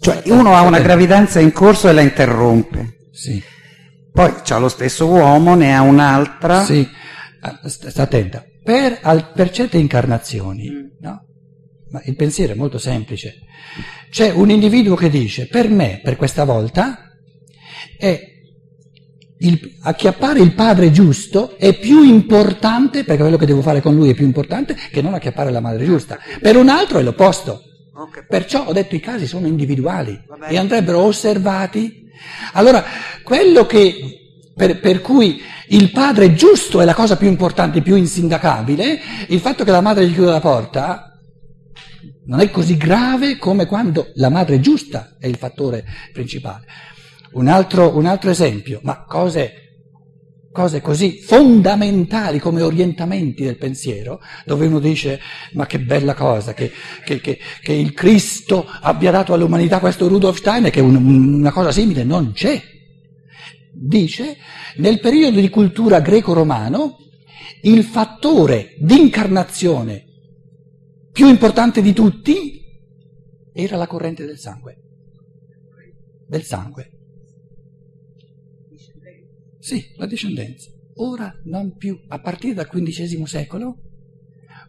cioè 0.00 0.20
uno 0.26 0.54
ha 0.54 0.60
una 0.60 0.80
gravidanza 0.80 1.40
in 1.40 1.50
corso 1.50 1.88
e 1.88 1.92
la 1.92 2.02
interrompe. 2.02 3.08
Sì. 3.10 3.42
Poi 4.12 4.34
c'ha 4.44 4.58
lo 4.58 4.68
stesso 4.68 5.06
uomo, 5.06 5.54
ne 5.54 5.74
ha 5.74 5.80
un'altra. 5.80 6.62
Sì, 6.62 6.86
ah, 7.40 7.58
sta 7.64 8.02
attenta 8.02 8.44
per, 8.62 8.98
al, 9.02 9.32
per 9.32 9.50
certe 9.50 9.78
incarnazioni, 9.78 10.70
mm. 10.70 10.86
no? 11.00 11.26
Ma 11.90 12.00
il 12.04 12.16
pensiero 12.16 12.52
è 12.52 12.56
molto 12.56 12.78
semplice. 12.78 13.40
C'è 14.10 14.30
un 14.30 14.50
individuo 14.50 14.96
che 14.96 15.10
dice, 15.10 15.46
per 15.46 15.68
me, 15.68 16.00
per 16.02 16.16
questa 16.16 16.44
volta, 16.44 17.10
è 17.98 18.30
il, 19.38 19.76
acchiappare 19.82 20.40
il 20.40 20.54
padre 20.54 20.90
giusto 20.90 21.56
è 21.58 21.78
più 21.78 22.02
importante, 22.02 23.04
perché 23.04 23.22
quello 23.22 23.36
che 23.36 23.46
devo 23.46 23.62
fare 23.62 23.80
con 23.80 23.94
lui 23.94 24.10
è 24.10 24.14
più 24.14 24.24
importante, 24.24 24.76
che 24.90 25.02
non 25.02 25.14
acchiappare 25.14 25.50
la 25.50 25.60
madre 25.60 25.84
giusta. 25.84 26.18
Per 26.40 26.56
un 26.56 26.68
altro 26.68 26.98
è 26.98 27.02
l'opposto. 27.02 27.62
Perciò 28.26 28.66
ho 28.66 28.72
detto 28.72 28.94
i 28.94 29.00
casi 29.00 29.26
sono 29.26 29.46
individuali 29.46 30.18
e 30.48 30.56
andrebbero 30.56 31.00
osservati. 31.00 32.08
Allora, 32.54 32.84
quello 33.22 33.66
che 33.66 34.21
per, 34.62 34.78
per, 34.78 35.00
cui 35.00 35.42
il 35.70 35.90
padre 35.90 36.34
giusto 36.34 36.80
è 36.80 36.84
la 36.84 36.94
cosa 36.94 37.16
più 37.16 37.26
importante, 37.26 37.82
più 37.82 37.96
insindacabile, 37.96 39.00
il 39.26 39.40
fatto 39.40 39.64
che 39.64 39.72
la 39.72 39.80
madre 39.80 40.06
gli 40.06 40.12
chiude 40.12 40.30
la 40.30 40.38
porta 40.38 41.20
non 42.26 42.38
è 42.38 42.48
così 42.48 42.76
grave 42.76 43.38
come 43.38 43.66
quando 43.66 44.12
la 44.14 44.28
madre 44.28 44.60
giusta 44.60 45.16
è 45.18 45.26
il 45.26 45.34
fattore 45.34 45.84
principale. 46.12 46.64
Un 47.32 47.48
altro, 47.48 47.96
un 47.96 48.06
altro 48.06 48.30
esempio, 48.30 48.78
ma 48.84 49.04
cose, 49.04 49.52
cose, 50.52 50.80
così 50.80 51.18
fondamentali 51.20 52.38
come 52.38 52.62
orientamenti 52.62 53.42
del 53.42 53.58
pensiero, 53.58 54.20
dove 54.44 54.66
uno 54.66 54.78
dice 54.78 55.18
ma 55.54 55.66
che 55.66 55.80
bella 55.80 56.14
cosa 56.14 56.54
che, 56.54 56.70
che, 57.04 57.20
che, 57.20 57.36
che 57.60 57.72
il 57.72 57.94
Cristo 57.94 58.64
abbia 58.80 59.10
dato 59.10 59.32
all'umanità 59.32 59.80
questo 59.80 60.06
Rudolf 60.06 60.36
Steiner, 60.38 60.70
che 60.70 60.80
un, 60.80 60.94
una 60.94 61.50
cosa 61.50 61.72
simile 61.72 62.04
non 62.04 62.30
c'è 62.30 62.70
dice, 63.82 64.36
nel 64.76 65.00
periodo 65.00 65.40
di 65.40 65.48
cultura 65.48 66.00
greco-romano, 66.00 66.98
il 67.62 67.82
fattore 67.84 68.76
di 68.78 68.98
incarnazione 68.98 70.06
più 71.10 71.28
importante 71.28 71.82
di 71.82 71.92
tutti 71.92 72.60
era 73.52 73.76
la 73.76 73.86
corrente 73.86 74.24
del 74.24 74.38
sangue. 74.38 74.78
Del 76.26 76.42
sangue. 76.42 76.90
Sì, 79.58 79.92
la 79.96 80.06
discendenza. 80.06 80.70
Ora 80.96 81.32
non 81.44 81.76
più, 81.76 82.00
a 82.08 82.20
partire 82.20 82.54
dal 82.54 82.68
XV 82.68 83.24
secolo, 83.24 83.78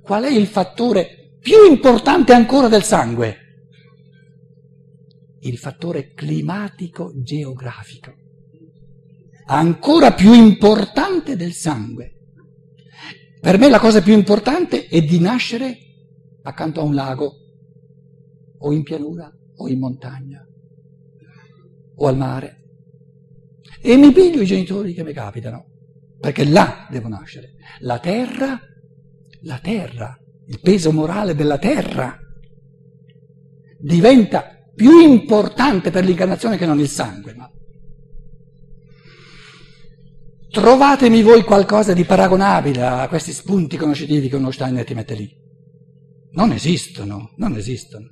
qual 0.01 0.23
è 0.23 0.31
il 0.31 0.47
fattore 0.47 1.37
più 1.39 1.65
importante 1.69 2.33
ancora 2.33 2.67
del 2.67 2.83
sangue? 2.83 3.37
Il 5.41 5.57
fattore 5.57 6.13
climatico 6.13 7.11
geografico 7.15 8.21
ancora 9.45 10.13
più 10.13 10.33
importante 10.33 11.35
del 11.35 11.53
sangue. 11.53 12.13
Per 13.39 13.57
me 13.57 13.69
la 13.69 13.79
cosa 13.79 14.01
più 14.01 14.13
importante 14.13 14.87
è 14.87 15.01
di 15.01 15.19
nascere 15.19 15.77
accanto 16.43 16.81
a 16.81 16.83
un 16.83 16.93
lago, 16.93 17.33
o 18.57 18.73
in 18.73 18.83
pianura, 18.83 19.31
o 19.57 19.67
in 19.67 19.79
montagna, 19.79 20.45
o 21.95 22.07
al 22.07 22.17
mare. 22.17 22.61
E 23.81 23.97
mi 23.97 24.11
piglio 24.11 24.41
i 24.41 24.45
genitori 24.45 24.93
che 24.93 25.03
mi 25.03 25.13
capitano, 25.13 25.65
perché 26.19 26.45
là 26.45 26.87
devo 26.89 27.09
nascere. 27.09 27.55
La 27.79 27.99
terra, 27.99 28.59
la 29.41 29.59
terra, 29.59 30.17
il 30.47 30.59
peso 30.61 30.91
morale 30.91 31.35
della 31.35 31.57
terra 31.57 32.17
diventa 33.79 34.45
più 34.73 34.99
importante 34.99 35.91
per 35.91 36.05
l'incarnazione 36.05 36.57
che 36.57 36.65
non 36.65 36.79
il 36.79 36.87
sangue. 36.87 37.32
Trovatemi 40.53 41.23
voi 41.23 41.41
qualcosa 41.43 41.93
di 41.93 42.05
paragonabile 42.05 42.83
a 42.83 43.07
questi 43.07 43.31
spunti 43.31 43.75
conoscitivi 43.75 44.29
che 44.29 44.35
uno 44.35 44.51
Steiner 44.51 44.85
ti 44.85 44.93
mette 44.93 45.15
lì. 45.15 45.35
Non 46.33 46.51
esistono, 46.51 47.33
non 47.37 47.55
esistono. 47.55 48.07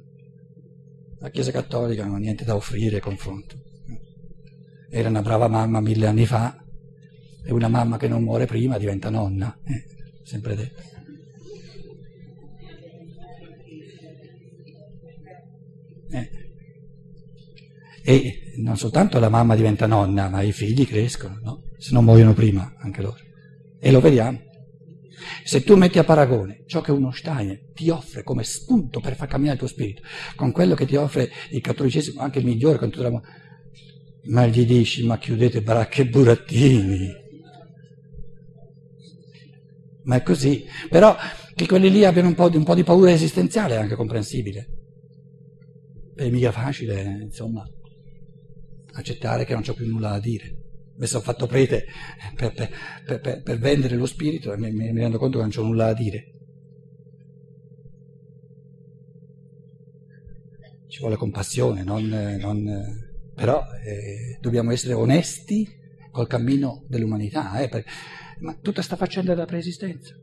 La 1.19 1.29
Chiesa 1.29 1.51
Cattolica 1.51 2.03
non 2.03 2.15
ha 2.15 2.17
niente 2.17 2.43
da 2.43 2.55
offrire 2.55 2.97
a 2.97 2.99
confronto. 2.99 3.57
Era 4.89 5.09
una 5.09 5.21
brava 5.21 5.47
mamma 5.47 5.81
mille 5.81 6.07
anni 6.07 6.25
fa 6.25 6.57
e 7.45 7.53
una 7.53 7.67
mamma 7.67 7.97
che 7.97 8.07
non 8.07 8.23
muore 8.23 8.47
prima 8.47 8.79
diventa 8.79 9.11
nonna, 9.11 9.55
eh, 9.63 9.83
sempre 10.23 10.55
detto. 10.55 10.81
Eh. 16.09 16.29
E 18.03 18.53
non 18.57 18.77
soltanto 18.77 19.19
la 19.19 19.29
mamma 19.29 19.55
diventa 19.55 19.85
nonna, 19.85 20.27
ma 20.27 20.41
i 20.41 20.51
figli 20.51 20.87
crescono, 20.87 21.39
no? 21.43 21.69
Se 21.81 21.93
non 21.93 22.03
muoiono 22.03 22.33
prima 22.33 22.75
anche 22.77 23.01
loro. 23.01 23.17
E 23.79 23.91
lo 23.91 23.99
vediamo. 23.99 24.39
Se 25.43 25.63
tu 25.63 25.75
metti 25.75 25.97
a 25.97 26.03
paragone 26.03 26.63
ciò 26.67 26.79
che 26.81 26.91
uno 26.91 27.11
Steiner 27.11 27.71
ti 27.73 27.89
offre 27.89 28.21
come 28.23 28.43
spunto 28.43 28.99
per 28.99 29.15
far 29.15 29.27
camminare 29.27 29.55
il 29.55 29.59
tuo 29.59 29.67
spirito 29.67 30.03
con 30.35 30.51
quello 30.51 30.75
che 30.75 30.85
ti 30.85 30.95
offre 30.95 31.31
il 31.49 31.59
cattolicesimo, 31.59 32.21
anche 32.21 32.37
il 32.37 32.45
migliore, 32.45 32.77
con 32.77 32.91
tutta 32.91 33.09
la... 33.09 33.21
ma 34.25 34.45
gli 34.45 34.63
dici, 34.63 35.03
ma 35.07 35.17
chiudete 35.17 35.63
baracche 35.63 36.03
e 36.03 36.07
burattini. 36.07 37.19
Ma 40.03 40.17
è 40.17 40.23
così. 40.23 40.63
Però 40.87 41.15
che 41.55 41.65
quelli 41.65 41.89
lì 41.89 42.05
abbiano 42.05 42.27
un 42.27 42.35
po' 42.35 42.49
di, 42.49 42.57
un 42.57 42.63
po 42.63 42.75
di 42.75 42.83
paura 42.83 43.11
esistenziale 43.11 43.73
è 43.73 43.79
anche 43.79 43.95
comprensibile. 43.95 44.67
È 46.15 46.29
mica 46.29 46.51
facile, 46.51 47.21
insomma, 47.23 47.67
accettare 48.93 49.45
che 49.45 49.53
non 49.53 49.63
c'ho 49.63 49.73
più 49.73 49.87
nulla 49.87 50.11
da 50.11 50.19
dire 50.19 50.60
mi 51.01 51.07
sono 51.07 51.23
fatto 51.23 51.47
prete 51.47 51.87
per, 52.35 52.53
per, 52.53 53.19
per, 53.19 53.41
per, 53.41 53.57
vendere 53.57 53.95
lo 53.95 54.05
spirito 54.05 54.53
e 54.53 54.57
mi, 54.57 54.71
mi 54.71 54.99
rendo 54.99 55.17
conto 55.17 55.37
che 55.37 55.43
non 55.43 55.51
c'ho 55.51 55.63
nulla 55.63 55.85
da 55.87 55.93
dire. 55.93 56.25
Ci 60.87 60.99
vuole 60.99 61.15
compassione, 61.15 61.83
non, 61.83 62.07
non, 62.39 63.33
però 63.33 63.63
eh, 63.83 64.37
dobbiamo 64.39 64.71
essere 64.71 64.93
onesti 64.93 65.67
col 66.11 66.27
cammino 66.27 66.85
dell'umanità, 66.87 67.59
eh, 67.59 67.83
ma 68.41 68.53
tutta 68.61 68.83
sta 68.83 68.95
faccenda 68.95 69.33
della 69.33 69.45
preesistenza. 69.45 70.13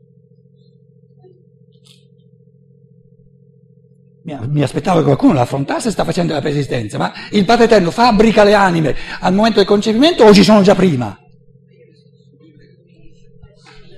Mi, 4.47 4.61
aspettavo 4.61 4.99
che 4.99 5.05
qualcuno 5.05 5.33
la 5.33 5.41
affrontasse 5.41 5.91
sta 5.91 6.03
facendo 6.03 6.33
la 6.33 6.41
preesistenza, 6.41 6.97
ma 6.97 7.11
il 7.31 7.45
Padre 7.45 7.65
Eterno 7.65 7.91
fabbrica 7.91 8.43
le 8.43 8.53
anime 8.53 8.95
al 9.19 9.33
momento 9.33 9.57
del 9.57 9.67
concepimento 9.67 10.23
o 10.23 10.33
ci 10.33 10.43
sono 10.43 10.61
già 10.61 10.75
prima? 10.75 11.17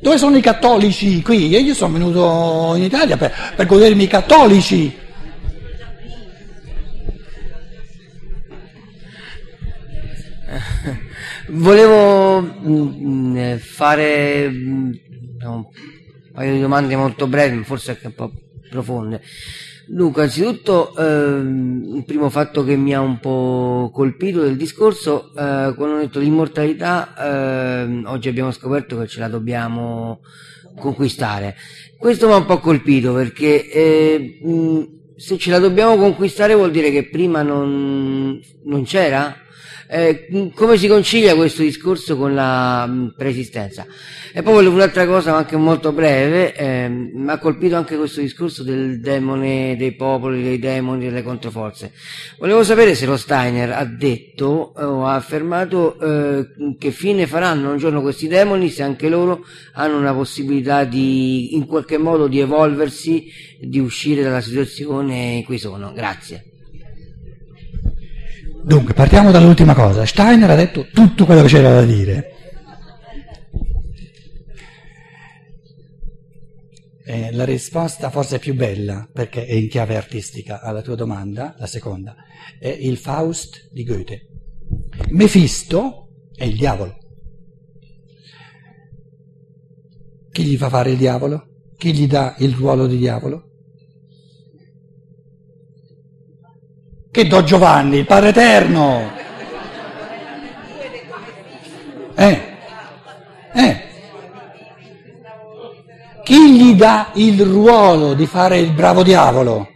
Dove 0.01 0.17
sono 0.17 0.35
i 0.35 0.41
cattolici 0.41 1.21
qui? 1.21 1.47
Io 1.47 1.73
sono 1.75 1.93
venuto 1.93 2.73
in 2.75 2.83
Italia 2.83 3.17
per, 3.17 3.31
per 3.55 3.67
godermi 3.67 4.03
i 4.03 4.07
cattolici. 4.07 4.97
Volevo 11.49 12.41
mm, 12.41 13.37
eh, 13.37 13.57
fare 13.59 14.49
mm, 14.49 14.91
un 15.43 15.65
paio 16.33 16.53
di 16.53 16.59
domande 16.59 16.95
molto 16.95 17.27
brevi, 17.27 17.63
forse 17.63 17.91
anche 17.91 18.07
un 18.07 18.13
po' 18.15 18.31
profonde. 18.69 19.21
Luca, 19.93 20.21
anzitutto 20.21 20.95
ehm, 20.95 21.95
il 21.95 22.05
primo 22.05 22.29
fatto 22.29 22.63
che 22.63 22.77
mi 22.77 22.95
ha 22.95 23.01
un 23.01 23.19
po' 23.19 23.91
colpito 23.93 24.41
del 24.41 24.55
discorso, 24.55 25.31
eh, 25.31 25.73
quando 25.75 25.95
ho 25.95 25.99
detto 25.99 26.19
l'immortalità, 26.19 27.13
eh, 27.17 28.01
oggi 28.05 28.29
abbiamo 28.29 28.51
scoperto 28.51 28.97
che 28.97 29.07
ce 29.07 29.19
la 29.19 29.27
dobbiamo 29.27 30.21
conquistare. 30.77 31.55
Questo 31.97 32.27
mi 32.27 32.33
ha 32.33 32.37
un 32.37 32.45
po' 32.45 32.59
colpito 32.59 33.13
perché 33.13 33.69
eh, 33.69 34.39
se 35.17 35.37
ce 35.37 35.51
la 35.51 35.59
dobbiamo 35.59 35.97
conquistare 35.97 36.55
vuol 36.55 36.71
dire 36.71 36.89
che 36.89 37.09
prima 37.09 37.41
non, 37.41 38.39
non 38.63 38.83
c'era? 38.85 39.35
Eh, 39.93 40.51
come 40.55 40.77
si 40.77 40.87
concilia 40.87 41.35
questo 41.35 41.63
discorso 41.63 42.15
con 42.15 42.33
la 42.33 42.87
mm, 42.87 43.07
preesistenza? 43.17 43.85
E 44.33 44.41
poi 44.41 44.53
volevo 44.53 44.75
un'altra 44.75 45.05
cosa, 45.05 45.35
anche 45.35 45.57
molto 45.57 45.91
breve, 45.91 46.55
eh, 46.55 46.87
mi 46.87 47.29
ha 47.29 47.37
colpito 47.39 47.75
anche 47.75 47.97
questo 47.97 48.21
discorso 48.21 48.63
del 48.63 49.01
demone, 49.01 49.75
dei 49.75 49.93
popoli, 49.93 50.43
dei 50.43 50.59
demoni, 50.59 51.03
delle 51.03 51.23
controforze. 51.23 51.91
Volevo 52.39 52.63
sapere 52.63 52.95
se 52.95 53.05
lo 53.05 53.17
Steiner 53.17 53.71
ha 53.73 53.83
detto 53.83 54.73
eh, 54.77 54.83
o 54.85 55.05
ha 55.05 55.15
affermato 55.15 55.99
eh, 55.99 56.75
che 56.79 56.91
fine 56.91 57.27
faranno 57.27 57.71
un 57.71 57.77
giorno 57.77 58.01
questi 58.01 58.29
demoni 58.29 58.69
se 58.69 58.83
anche 58.83 59.09
loro 59.09 59.43
hanno 59.73 59.97
una 59.97 60.13
possibilità 60.13 60.85
di, 60.85 61.55
in 61.55 61.65
qualche 61.65 61.97
modo, 61.97 62.27
di 62.27 62.39
evolversi, 62.39 63.25
di 63.59 63.79
uscire 63.79 64.23
dalla 64.23 64.39
situazione 64.39 65.31
in 65.31 65.43
cui 65.43 65.57
sono. 65.57 65.91
Grazie. 65.91 66.50
Dunque, 68.63 68.93
partiamo 68.93 69.31
dall'ultima 69.31 69.73
cosa. 69.73 70.05
Steiner 70.05 70.49
ha 70.49 70.55
detto 70.55 70.87
tutto 70.91 71.25
quello 71.25 71.41
che 71.41 71.47
c'era 71.47 71.73
da 71.73 71.83
dire. 71.83 72.35
Eh, 77.03 77.31
la 77.33 77.43
risposta 77.43 78.09
forse 78.09 78.39
più 78.39 78.53
bella, 78.53 79.09
perché 79.11 79.45
è 79.45 79.53
in 79.53 79.67
chiave 79.67 79.97
artistica, 79.97 80.61
alla 80.61 80.81
tua 80.81 80.95
domanda, 80.95 81.55
la 81.57 81.65
seconda, 81.65 82.15
è 82.59 82.69
il 82.69 82.97
Faust 82.97 83.69
di 83.71 83.83
Goethe. 83.83 84.27
Mefisto 85.09 86.09
è 86.33 86.45
il 86.45 86.55
diavolo. 86.55 86.97
Chi 90.31 90.43
gli 90.43 90.55
fa 90.55 90.69
fare 90.69 90.91
il 90.91 90.97
diavolo? 90.97 91.47
Chi 91.77 91.93
gli 91.93 92.07
dà 92.07 92.35
il 92.37 92.53
ruolo 92.53 92.87
di 92.87 92.97
diavolo? 92.97 93.50
Che 97.11 97.27
do 97.27 97.43
Giovanni, 97.43 97.97
il 97.97 98.05
Padre 98.05 98.29
Eterno. 98.29 99.11
Eh, 102.15 102.41
eh. 103.53 103.81
Chi 106.23 106.55
gli 106.55 106.73
dà 106.75 107.11
il 107.15 107.43
ruolo 107.43 108.13
di 108.13 108.25
fare 108.25 108.59
il 108.59 108.71
bravo 108.71 109.03
diavolo? 109.03 109.67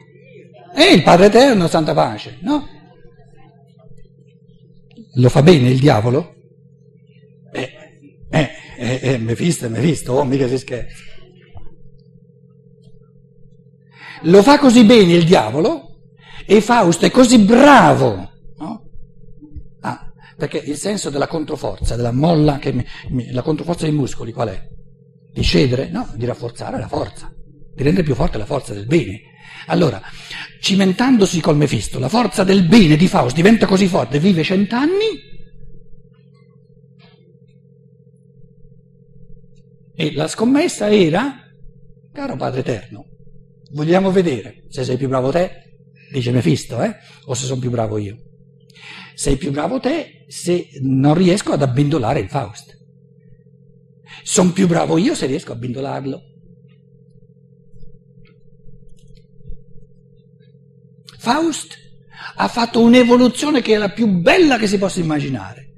È 0.74 0.84
il 0.84 1.04
Padre 1.04 1.26
Eterno, 1.26 1.68
Santa 1.68 1.94
Pace, 1.94 2.38
no? 2.40 2.70
Lo 5.16 5.28
fa 5.28 5.44
bene 5.44 5.68
il 5.68 5.80
diavolo? 5.80 6.36
Eh, 7.52 7.74
eh, 8.30 8.50
eh, 8.78 9.00
eh 9.02 9.18
Mefisto 9.18 9.66
è 9.66 9.70
Mefisto, 9.70 10.14
oh, 10.14 10.24
mica 10.24 10.48
si 10.48 10.58
scherza. 10.58 11.04
Lo 14.22 14.42
fa 14.42 14.58
così 14.58 14.86
bene 14.86 15.16
il 15.16 15.26
diavolo 15.26 15.85
e 16.46 16.62
Fausto 16.62 17.06
è 17.06 17.12
così 17.12 17.40
bravo, 17.40 18.30
no? 18.58 18.84
ah, 19.82 20.12
perché 20.38 20.58
il 20.58 20.78
senso 20.78 21.10
della 21.10 21.28
controforza, 21.28 21.96
della 21.96 22.12
molla, 22.12 22.60
che 22.60 22.72
mi, 22.72 22.86
mi, 23.10 23.32
la 23.32 23.42
controforza 23.42 23.86
dei 23.86 23.94
muscoli 23.94 24.32
qual 24.32 24.50
è? 24.50 24.68
Di 25.34 25.44
cedere? 25.44 25.90
No, 25.90 26.08
di 26.16 26.26
rafforzare 26.26 26.78
la 26.78 26.88
forza, 26.88 27.34
di 27.74 27.84
rendere 27.84 28.04
più 28.04 28.14
forte 28.14 28.38
la 28.38 28.46
forza 28.46 28.74
del 28.74 28.86
bene. 28.86 29.22
Allora, 29.68 30.00
cimentandosi 30.62 31.42
col 31.42 31.58
Mefisto, 31.58 31.98
la 31.98 32.10
forza 32.10 32.44
del 32.44 32.68
bene 32.68 32.96
di 32.96 33.08
Fausto 33.08 33.36
diventa 33.36 33.66
così 33.66 33.88
forte, 33.88 34.20
vive 34.20 34.44
cent'anni 34.44 35.34
e 39.96 40.14
la 40.14 40.28
scommessa 40.28 40.92
era, 40.92 41.38
caro 42.14 42.36
Padre 42.36 42.60
Eterno, 42.60 43.06
vogliamo 43.72 44.12
vedere 44.12 44.66
se 44.68 44.84
sei 44.84 44.98
più 44.98 45.08
bravo 45.08 45.32
te 45.32 45.65
dice 46.20 46.32
Mefisto, 46.32 46.82
eh? 46.82 46.96
o 47.26 47.34
se 47.34 47.46
sono 47.46 47.60
più 47.60 47.70
bravo 47.70 47.98
io. 47.98 48.18
Sei 49.16 49.38
più 49.38 49.52
bravo 49.52 49.80
te 49.80 50.26
se 50.28 50.70
non 50.82 51.14
riesco 51.14 51.54
ad 51.54 51.62
abbindolare 51.62 52.20
il 52.20 52.30
Faust. 52.30 52.78
Sono 54.24 54.52
più 54.52 54.68
bravo 54.68 54.98
io 54.98 55.16
se 55.16 55.26
riesco 55.26 55.52
a 55.52 55.56
abbindolarlo. 55.56 56.22
Faust 61.18 61.76
ha 62.36 62.48
fatto 62.48 62.82
un'evoluzione 62.82 63.62
che 63.62 63.74
è 63.74 63.78
la 63.78 63.90
più 63.90 64.08
bella 64.08 64.58
che 64.58 64.68
si 64.68 64.78
possa 64.78 65.00
immaginare, 65.00 65.74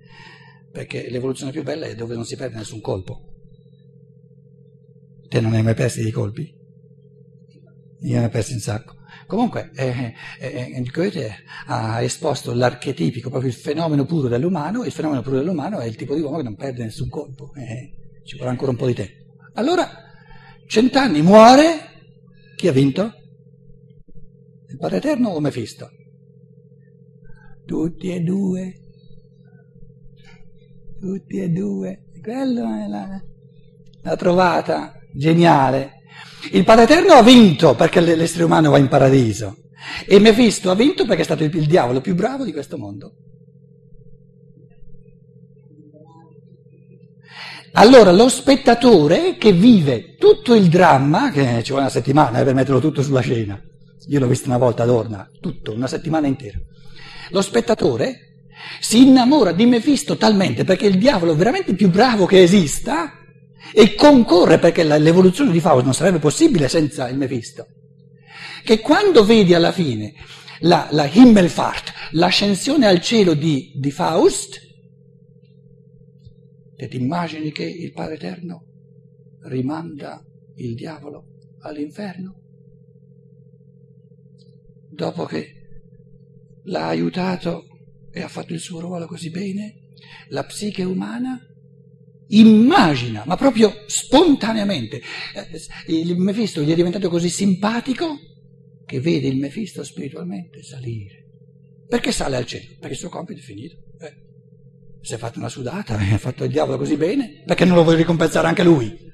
perché 0.71 1.09
l'evoluzione 1.09 1.51
più 1.51 1.63
bella 1.63 1.85
è 1.85 1.95
dove 1.95 2.15
non 2.15 2.25
si 2.25 2.35
perde 2.35 2.57
nessun 2.57 2.81
colpo. 2.81 3.21
Te 5.27 5.41
non 5.41 5.53
hai 5.53 5.63
mai 5.63 5.73
persi 5.73 6.01
dei 6.01 6.11
colpi? 6.11 6.53
Io 8.01 8.19
ne 8.19 8.25
ho 8.25 8.29
persi 8.29 8.53
un 8.53 8.59
sacco. 8.59 8.96
Comunque 9.27 9.71
eh, 9.75 10.13
eh, 10.39 10.71
eh, 10.73 10.83
Goethe 10.89 11.35
ha 11.65 12.01
esposto 12.01 12.53
l'archetipico, 12.53 13.29
proprio 13.29 13.51
il 13.51 13.57
fenomeno 13.57 14.05
puro 14.05 14.29
dell'umano, 14.29 14.83
e 14.83 14.87
il 14.87 14.93
fenomeno 14.93 15.21
puro 15.21 15.35
dell'umano 15.35 15.79
è 15.79 15.85
il 15.85 15.97
tipo 15.97 16.15
di 16.15 16.21
uomo 16.21 16.37
che 16.37 16.43
non 16.43 16.55
perde 16.55 16.85
nessun 16.85 17.09
colpo, 17.09 17.51
eh, 17.55 18.21
ci 18.23 18.37
vorrà 18.37 18.51
ancora 18.51 18.71
un 18.71 18.77
po' 18.77 18.87
di 18.87 18.93
tempo. 18.93 19.25
Allora, 19.55 19.89
cent'anni 20.65 21.21
muore, 21.21 21.65
chi 22.55 22.69
ha 22.69 22.71
vinto? 22.71 23.11
Il 24.69 24.77
Padre 24.77 24.97
Eterno 24.97 25.29
o 25.29 25.39
Mefisto? 25.41 25.89
Tutti 27.65 28.09
e 28.09 28.21
due, 28.21 28.79
tutti 31.01 31.37
e 31.37 31.49
due, 31.49 32.05
quello 32.21 32.63
è 32.63 32.87
la, 32.87 33.21
la 34.03 34.15
trovata 34.15 34.97
geniale. 35.13 35.96
Il 36.51 36.63
Padre 36.63 36.83
Eterno 36.83 37.13
ha 37.13 37.23
vinto 37.23 37.75
perché 37.75 37.99
l'essere 37.99 38.43
umano 38.43 38.71
va 38.71 38.77
in 38.77 38.87
paradiso. 38.87 39.57
E 40.05 40.19
Mefisto 40.19 40.71
ha 40.71 40.75
vinto 40.75 41.05
perché 41.05 41.21
è 41.21 41.25
stato 41.25 41.43
il, 41.43 41.55
il 41.55 41.67
diavolo 41.67 42.01
più 42.01 42.15
bravo 42.15 42.43
di 42.43 42.51
questo 42.51 42.77
mondo. 42.77 43.13
Allora 47.73 48.11
lo 48.11 48.27
spettatore 48.27 49.37
che 49.37 49.51
vive 49.51 50.15
tutto 50.15 50.55
il 50.55 50.67
dramma, 50.67 51.29
che 51.29 51.61
ci 51.61 51.69
vuole 51.69 51.83
una 51.83 51.91
settimana 51.91 52.41
per 52.41 52.55
metterlo 52.55 52.79
tutto 52.79 53.03
sulla 53.03 53.19
scena, 53.19 53.61
io 54.07 54.19
l'ho 54.19 54.27
visto 54.27 54.47
una 54.47 54.57
volta 54.57 54.81
ad 54.81 54.89
Orna, 54.89 55.29
tutto, 55.39 55.73
una 55.73 55.85
settimana 55.85 56.25
intera, 56.25 56.57
lo 57.29 57.41
spettatore 57.41 58.47
si 58.79 59.03
innamora 59.03 59.51
di 59.51 59.67
Mefisto 59.67 60.17
talmente 60.17 60.63
perché 60.63 60.87
è 60.87 60.89
il 60.89 60.97
diavolo 60.97 61.35
veramente 61.35 61.75
più 61.75 61.89
bravo 61.89 62.25
che 62.25 62.41
esista, 62.41 63.11
e 63.73 63.95
concorre 63.95 64.59
perché 64.59 64.83
l'evoluzione 64.83 65.51
di 65.51 65.59
Faust 65.59 65.83
non 65.83 65.93
sarebbe 65.93 66.19
possibile 66.19 66.67
senza 66.67 67.07
il 67.09 67.17
Mefisto. 67.17 67.67
Che 68.63 68.79
quando 68.79 69.23
vedi 69.23 69.53
alla 69.53 69.71
fine 69.71 70.13
la, 70.61 70.87
la 70.91 71.05
Himmelfahrt, 71.05 71.93
l'ascensione 72.11 72.87
al 72.87 73.01
cielo 73.01 73.33
di, 73.33 73.71
di 73.75 73.91
Faust, 73.91 74.65
ti 76.75 76.97
immagini 76.97 77.51
che 77.51 77.63
il 77.63 77.91
Padre 77.91 78.15
Eterno 78.15 78.65
rimanda 79.43 80.23
il 80.55 80.75
diavolo 80.75 81.25
all'inferno? 81.61 82.35
Dopo 84.89 85.25
che 85.25 85.53
l'ha 86.63 86.87
aiutato 86.87 87.65
e 88.11 88.21
ha 88.21 88.27
fatto 88.27 88.53
il 88.53 88.59
suo 88.59 88.79
ruolo 88.79 89.05
così 89.05 89.29
bene, 89.29 89.91
la 90.29 90.43
psiche 90.43 90.83
umana 90.83 91.39
immagina, 92.29 93.23
ma 93.25 93.35
proprio 93.35 93.83
spontaneamente. 93.87 95.01
Eh, 95.33 95.93
il 95.93 96.17
Mefisto 96.17 96.61
gli 96.61 96.71
è 96.71 96.75
diventato 96.75 97.09
così 97.09 97.29
simpatico 97.29 98.17
che 98.85 98.99
vede 98.99 99.27
il 99.27 99.37
Mefisto 99.37 99.83
spiritualmente 99.83 100.63
salire. 100.63 101.25
Perché 101.87 102.11
sale 102.11 102.35
al 102.35 102.45
cielo? 102.45 102.75
Perché 102.79 102.93
il 102.93 102.99
suo 102.99 103.09
compito 103.09 103.39
è 103.39 103.43
finito. 103.43 103.75
Eh, 104.01 104.13
si 105.01 105.13
è 105.13 105.17
fatto 105.17 105.39
una 105.39 105.49
sudata, 105.49 105.97
ha 105.97 106.17
fatto 106.17 106.43
il 106.43 106.51
diavolo 106.51 106.77
così 106.77 106.95
bene, 106.95 107.43
perché 107.45 107.65
non 107.65 107.75
lo 107.75 107.83
vuole 107.83 107.97
ricompensare 107.97 108.47
anche 108.47 108.63
lui? 108.63 109.05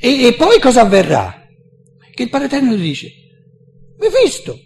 E, 0.00 0.26
e 0.26 0.34
poi 0.34 0.60
cosa 0.60 0.82
avverrà? 0.82 1.46
Che 2.12 2.22
il 2.22 2.30
Padre 2.30 2.46
Eterno 2.46 2.74
dice, 2.76 3.10
Mefisto, 3.98 4.58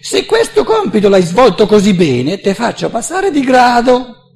se 0.00 0.24
questo 0.24 0.64
compito 0.64 1.08
l'hai 1.08 1.22
svolto 1.22 1.66
così 1.66 1.92
bene, 1.94 2.40
te 2.40 2.54
faccio 2.54 2.88
passare 2.88 3.30
di 3.30 3.40
grado. 3.40 4.29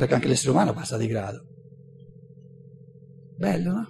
Perché 0.00 0.14
anche 0.14 0.28
l'essere 0.28 0.52
umano 0.52 0.72
passa 0.72 0.96
di 0.96 1.06
grado. 1.06 1.44
Bello, 3.36 3.70
no? 3.70 3.86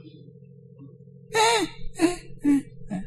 Eh, 1.29 2.05
eh, 2.05 2.49
eh, 2.49 2.73
eh. 2.89 3.03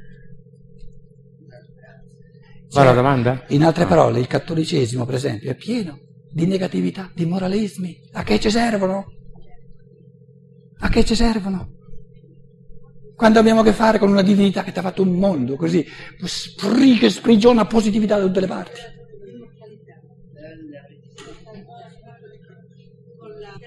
Fa 2.69 2.85
la 2.85 2.93
domanda? 2.93 3.43
In 3.49 3.65
altre 3.65 3.85
parole, 3.87 4.21
il 4.21 4.27
cattolicesimo, 4.27 5.03
per 5.03 5.15
esempio, 5.15 5.51
è 5.51 5.55
pieno 5.55 5.99
di 6.31 6.45
negatività, 6.45 7.11
di 7.13 7.25
moralismi. 7.25 7.99
A 8.13 8.23
che 8.23 8.39
ci 8.39 8.49
servono? 8.49 9.05
A 10.79 10.87
che 10.87 11.03
ci 11.03 11.15
servono? 11.15 11.71
Quando 13.17 13.39
abbiamo 13.39 13.59
a 13.59 13.63
che 13.65 13.73
fare 13.73 13.99
con 13.99 14.09
una 14.09 14.21
divinità 14.21 14.63
che 14.63 14.71
ti 14.71 14.79
ha 14.79 14.81
fatto 14.81 15.01
un 15.01 15.11
mondo 15.19 15.57
così, 15.57 15.85
che 16.99 17.09
sprigiona 17.09 17.65
positività 17.65 18.17
da 18.17 18.25
tutte 18.27 18.39
le 18.39 18.47
parti. 18.47 18.79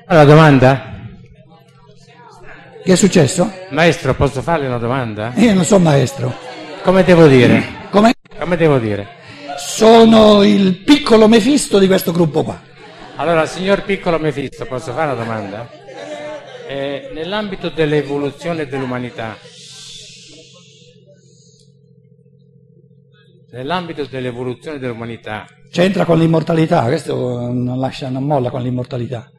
Allora, 0.08 0.24
domanda? 0.24 0.94
Che 2.84 2.92
è 2.92 2.94
successo? 2.94 3.52
Maestro, 3.70 4.14
posso 4.14 4.40
farle 4.40 4.68
una 4.68 4.78
domanda? 4.78 5.32
Io 5.36 5.52
non 5.52 5.64
sono 5.64 5.82
maestro. 5.82 6.32
Come 6.82 7.02
devo 7.02 7.26
dire? 7.26 7.88
Come? 7.90 8.14
Come 8.38 8.56
devo 8.56 8.78
dire? 8.78 9.08
Sono 9.56 10.44
il 10.44 10.76
piccolo 10.84 11.26
Mefisto 11.26 11.78
di 11.80 11.88
questo 11.88 12.12
gruppo 12.12 12.44
qua. 12.44 12.60
Allora, 13.16 13.46
signor 13.46 13.82
piccolo 13.82 14.18
Mefisto, 14.18 14.64
posso 14.66 14.92
fare 14.92 15.12
una 15.12 15.20
domanda? 15.20 15.68
Eh, 16.68 17.10
nell'ambito 17.12 17.70
dell'evoluzione 17.70 18.68
dell'umanità, 18.68 19.36
nell'ambito 23.50 24.04
dell'evoluzione 24.04 24.78
dell'umanità, 24.78 25.46
C'entra 25.70 26.04
con 26.04 26.18
l'immortalità, 26.18 26.82
questo 26.84 27.50
non 27.52 27.78
lascia, 27.78 28.08
non 28.08 28.24
molla 28.24 28.50
con 28.50 28.62
l'immortalità. 28.62 29.30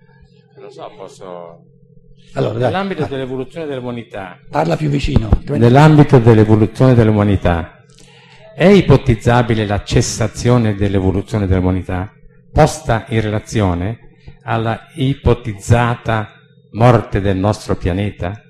Non 0.68 0.72
so, 0.72 0.92
posso... 0.98 1.66
Allora, 2.34 2.60
Nell'ambito 2.60 3.06
dell'evoluzione 3.06 3.66
dell'umanità, 3.66 4.38
parla 4.50 4.76
più 4.76 4.90
vicino. 4.90 5.30
nell'ambito 5.48 6.20
dell'evoluzione 6.20 6.94
dell'umanità, 6.94 7.84
è 8.54 8.66
ipotizzabile 8.66 9.66
la 9.66 9.84
cessazione 9.84 10.76
dell'evoluzione 10.76 11.48
dell'umanità 11.48 12.12
posta 12.52 13.06
in 13.10 13.22
relazione 13.22 14.00
alla 14.44 14.88
ipotizzata 14.96 16.34
morte 16.72 17.22
del 17.22 17.38
nostro 17.38 17.76
pianeta? 17.76 18.42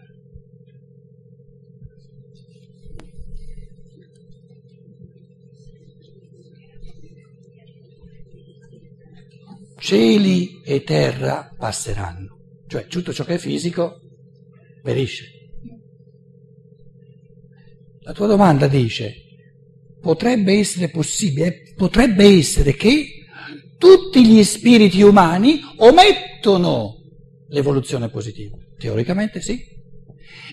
Cieli 9.87 10.63
e 10.65 10.83
terra 10.83 11.49
passeranno, 11.57 12.39
cioè 12.67 12.87
tutto 12.87 13.13
ciò 13.13 13.23
che 13.23 13.35
è 13.35 13.37
fisico 13.37 14.01
perisce. 14.83 15.23
La 18.01 18.11
tua 18.11 18.27
domanda 18.27 18.67
dice, 18.67 19.13
potrebbe 20.01 20.59
essere 20.59 20.89
possibile, 20.89 21.71
potrebbe 21.73 22.25
essere 22.25 22.73
che 22.75 23.07
tutti 23.77 24.27
gli 24.27 24.43
spiriti 24.43 25.01
umani 25.03 25.61
omettono 25.77 26.95
l'evoluzione 27.47 28.09
positiva. 28.09 28.57
Teoricamente 28.77 29.39
sì. 29.39 29.57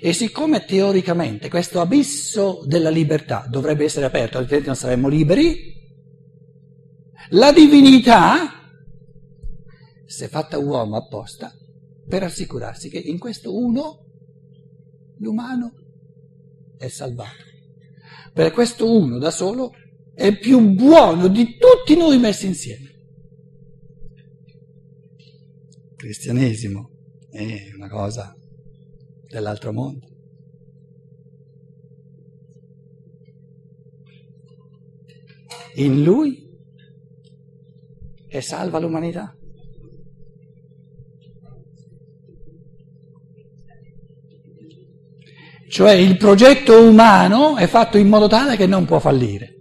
E 0.00 0.12
siccome 0.12 0.64
teoricamente 0.64 1.48
questo 1.48 1.80
abisso 1.80 2.62
della 2.66 2.88
libertà 2.88 3.48
dovrebbe 3.50 3.82
essere 3.82 4.06
aperto, 4.06 4.38
altrimenti 4.38 4.68
non 4.68 4.76
saremmo 4.76 5.08
liberi, 5.08 5.74
la 7.30 7.50
divinità 7.50 8.60
si 10.06 10.24
è 10.24 10.28
fatta 10.28 10.58
uomo 10.58 10.96
apposta 10.96 11.52
per 12.06 12.22
assicurarsi 12.22 12.88
che 12.88 12.98
in 12.98 13.18
questo 13.18 13.56
uno 13.56 14.04
l'umano 15.18 15.74
è 16.76 16.88
salvato. 16.88 17.52
Per 18.32 18.52
questo 18.52 18.90
uno 18.90 19.18
da 19.18 19.30
solo 19.30 19.72
è 20.12 20.36
più 20.38 20.60
buono 20.74 21.28
di 21.28 21.56
tutti 21.56 21.96
noi 21.96 22.18
messi 22.18 22.46
insieme. 22.46 22.92
Il 25.90 25.94
cristianesimo 25.96 26.90
è 27.30 27.72
una 27.74 27.88
cosa 27.88 28.36
dell'altro 29.28 29.72
mondo. 29.72 30.12
In 35.76 36.04
lui 36.04 36.48
è 38.28 38.40
salva 38.40 38.78
l'umanità. 38.78 39.36
Cioè 45.74 45.90
il 45.90 46.16
progetto 46.16 46.80
umano 46.80 47.56
è 47.56 47.66
fatto 47.66 47.98
in 47.98 48.06
modo 48.06 48.28
tale 48.28 48.54
che 48.54 48.64
non 48.64 48.84
può 48.84 49.00
fallire. 49.00 49.54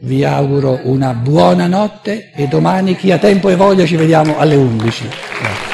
Vi 0.00 0.24
auguro 0.24 0.80
una 0.82 1.14
buona 1.14 1.68
notte 1.68 2.32
e 2.34 2.48
domani 2.48 2.96
chi 2.96 3.12
ha 3.12 3.18
tempo 3.18 3.48
e 3.48 3.54
voglia 3.54 3.86
ci 3.86 3.94
vediamo 3.94 4.38
alle 4.38 4.56
11. 4.56 5.08
Grazie. 5.40 5.69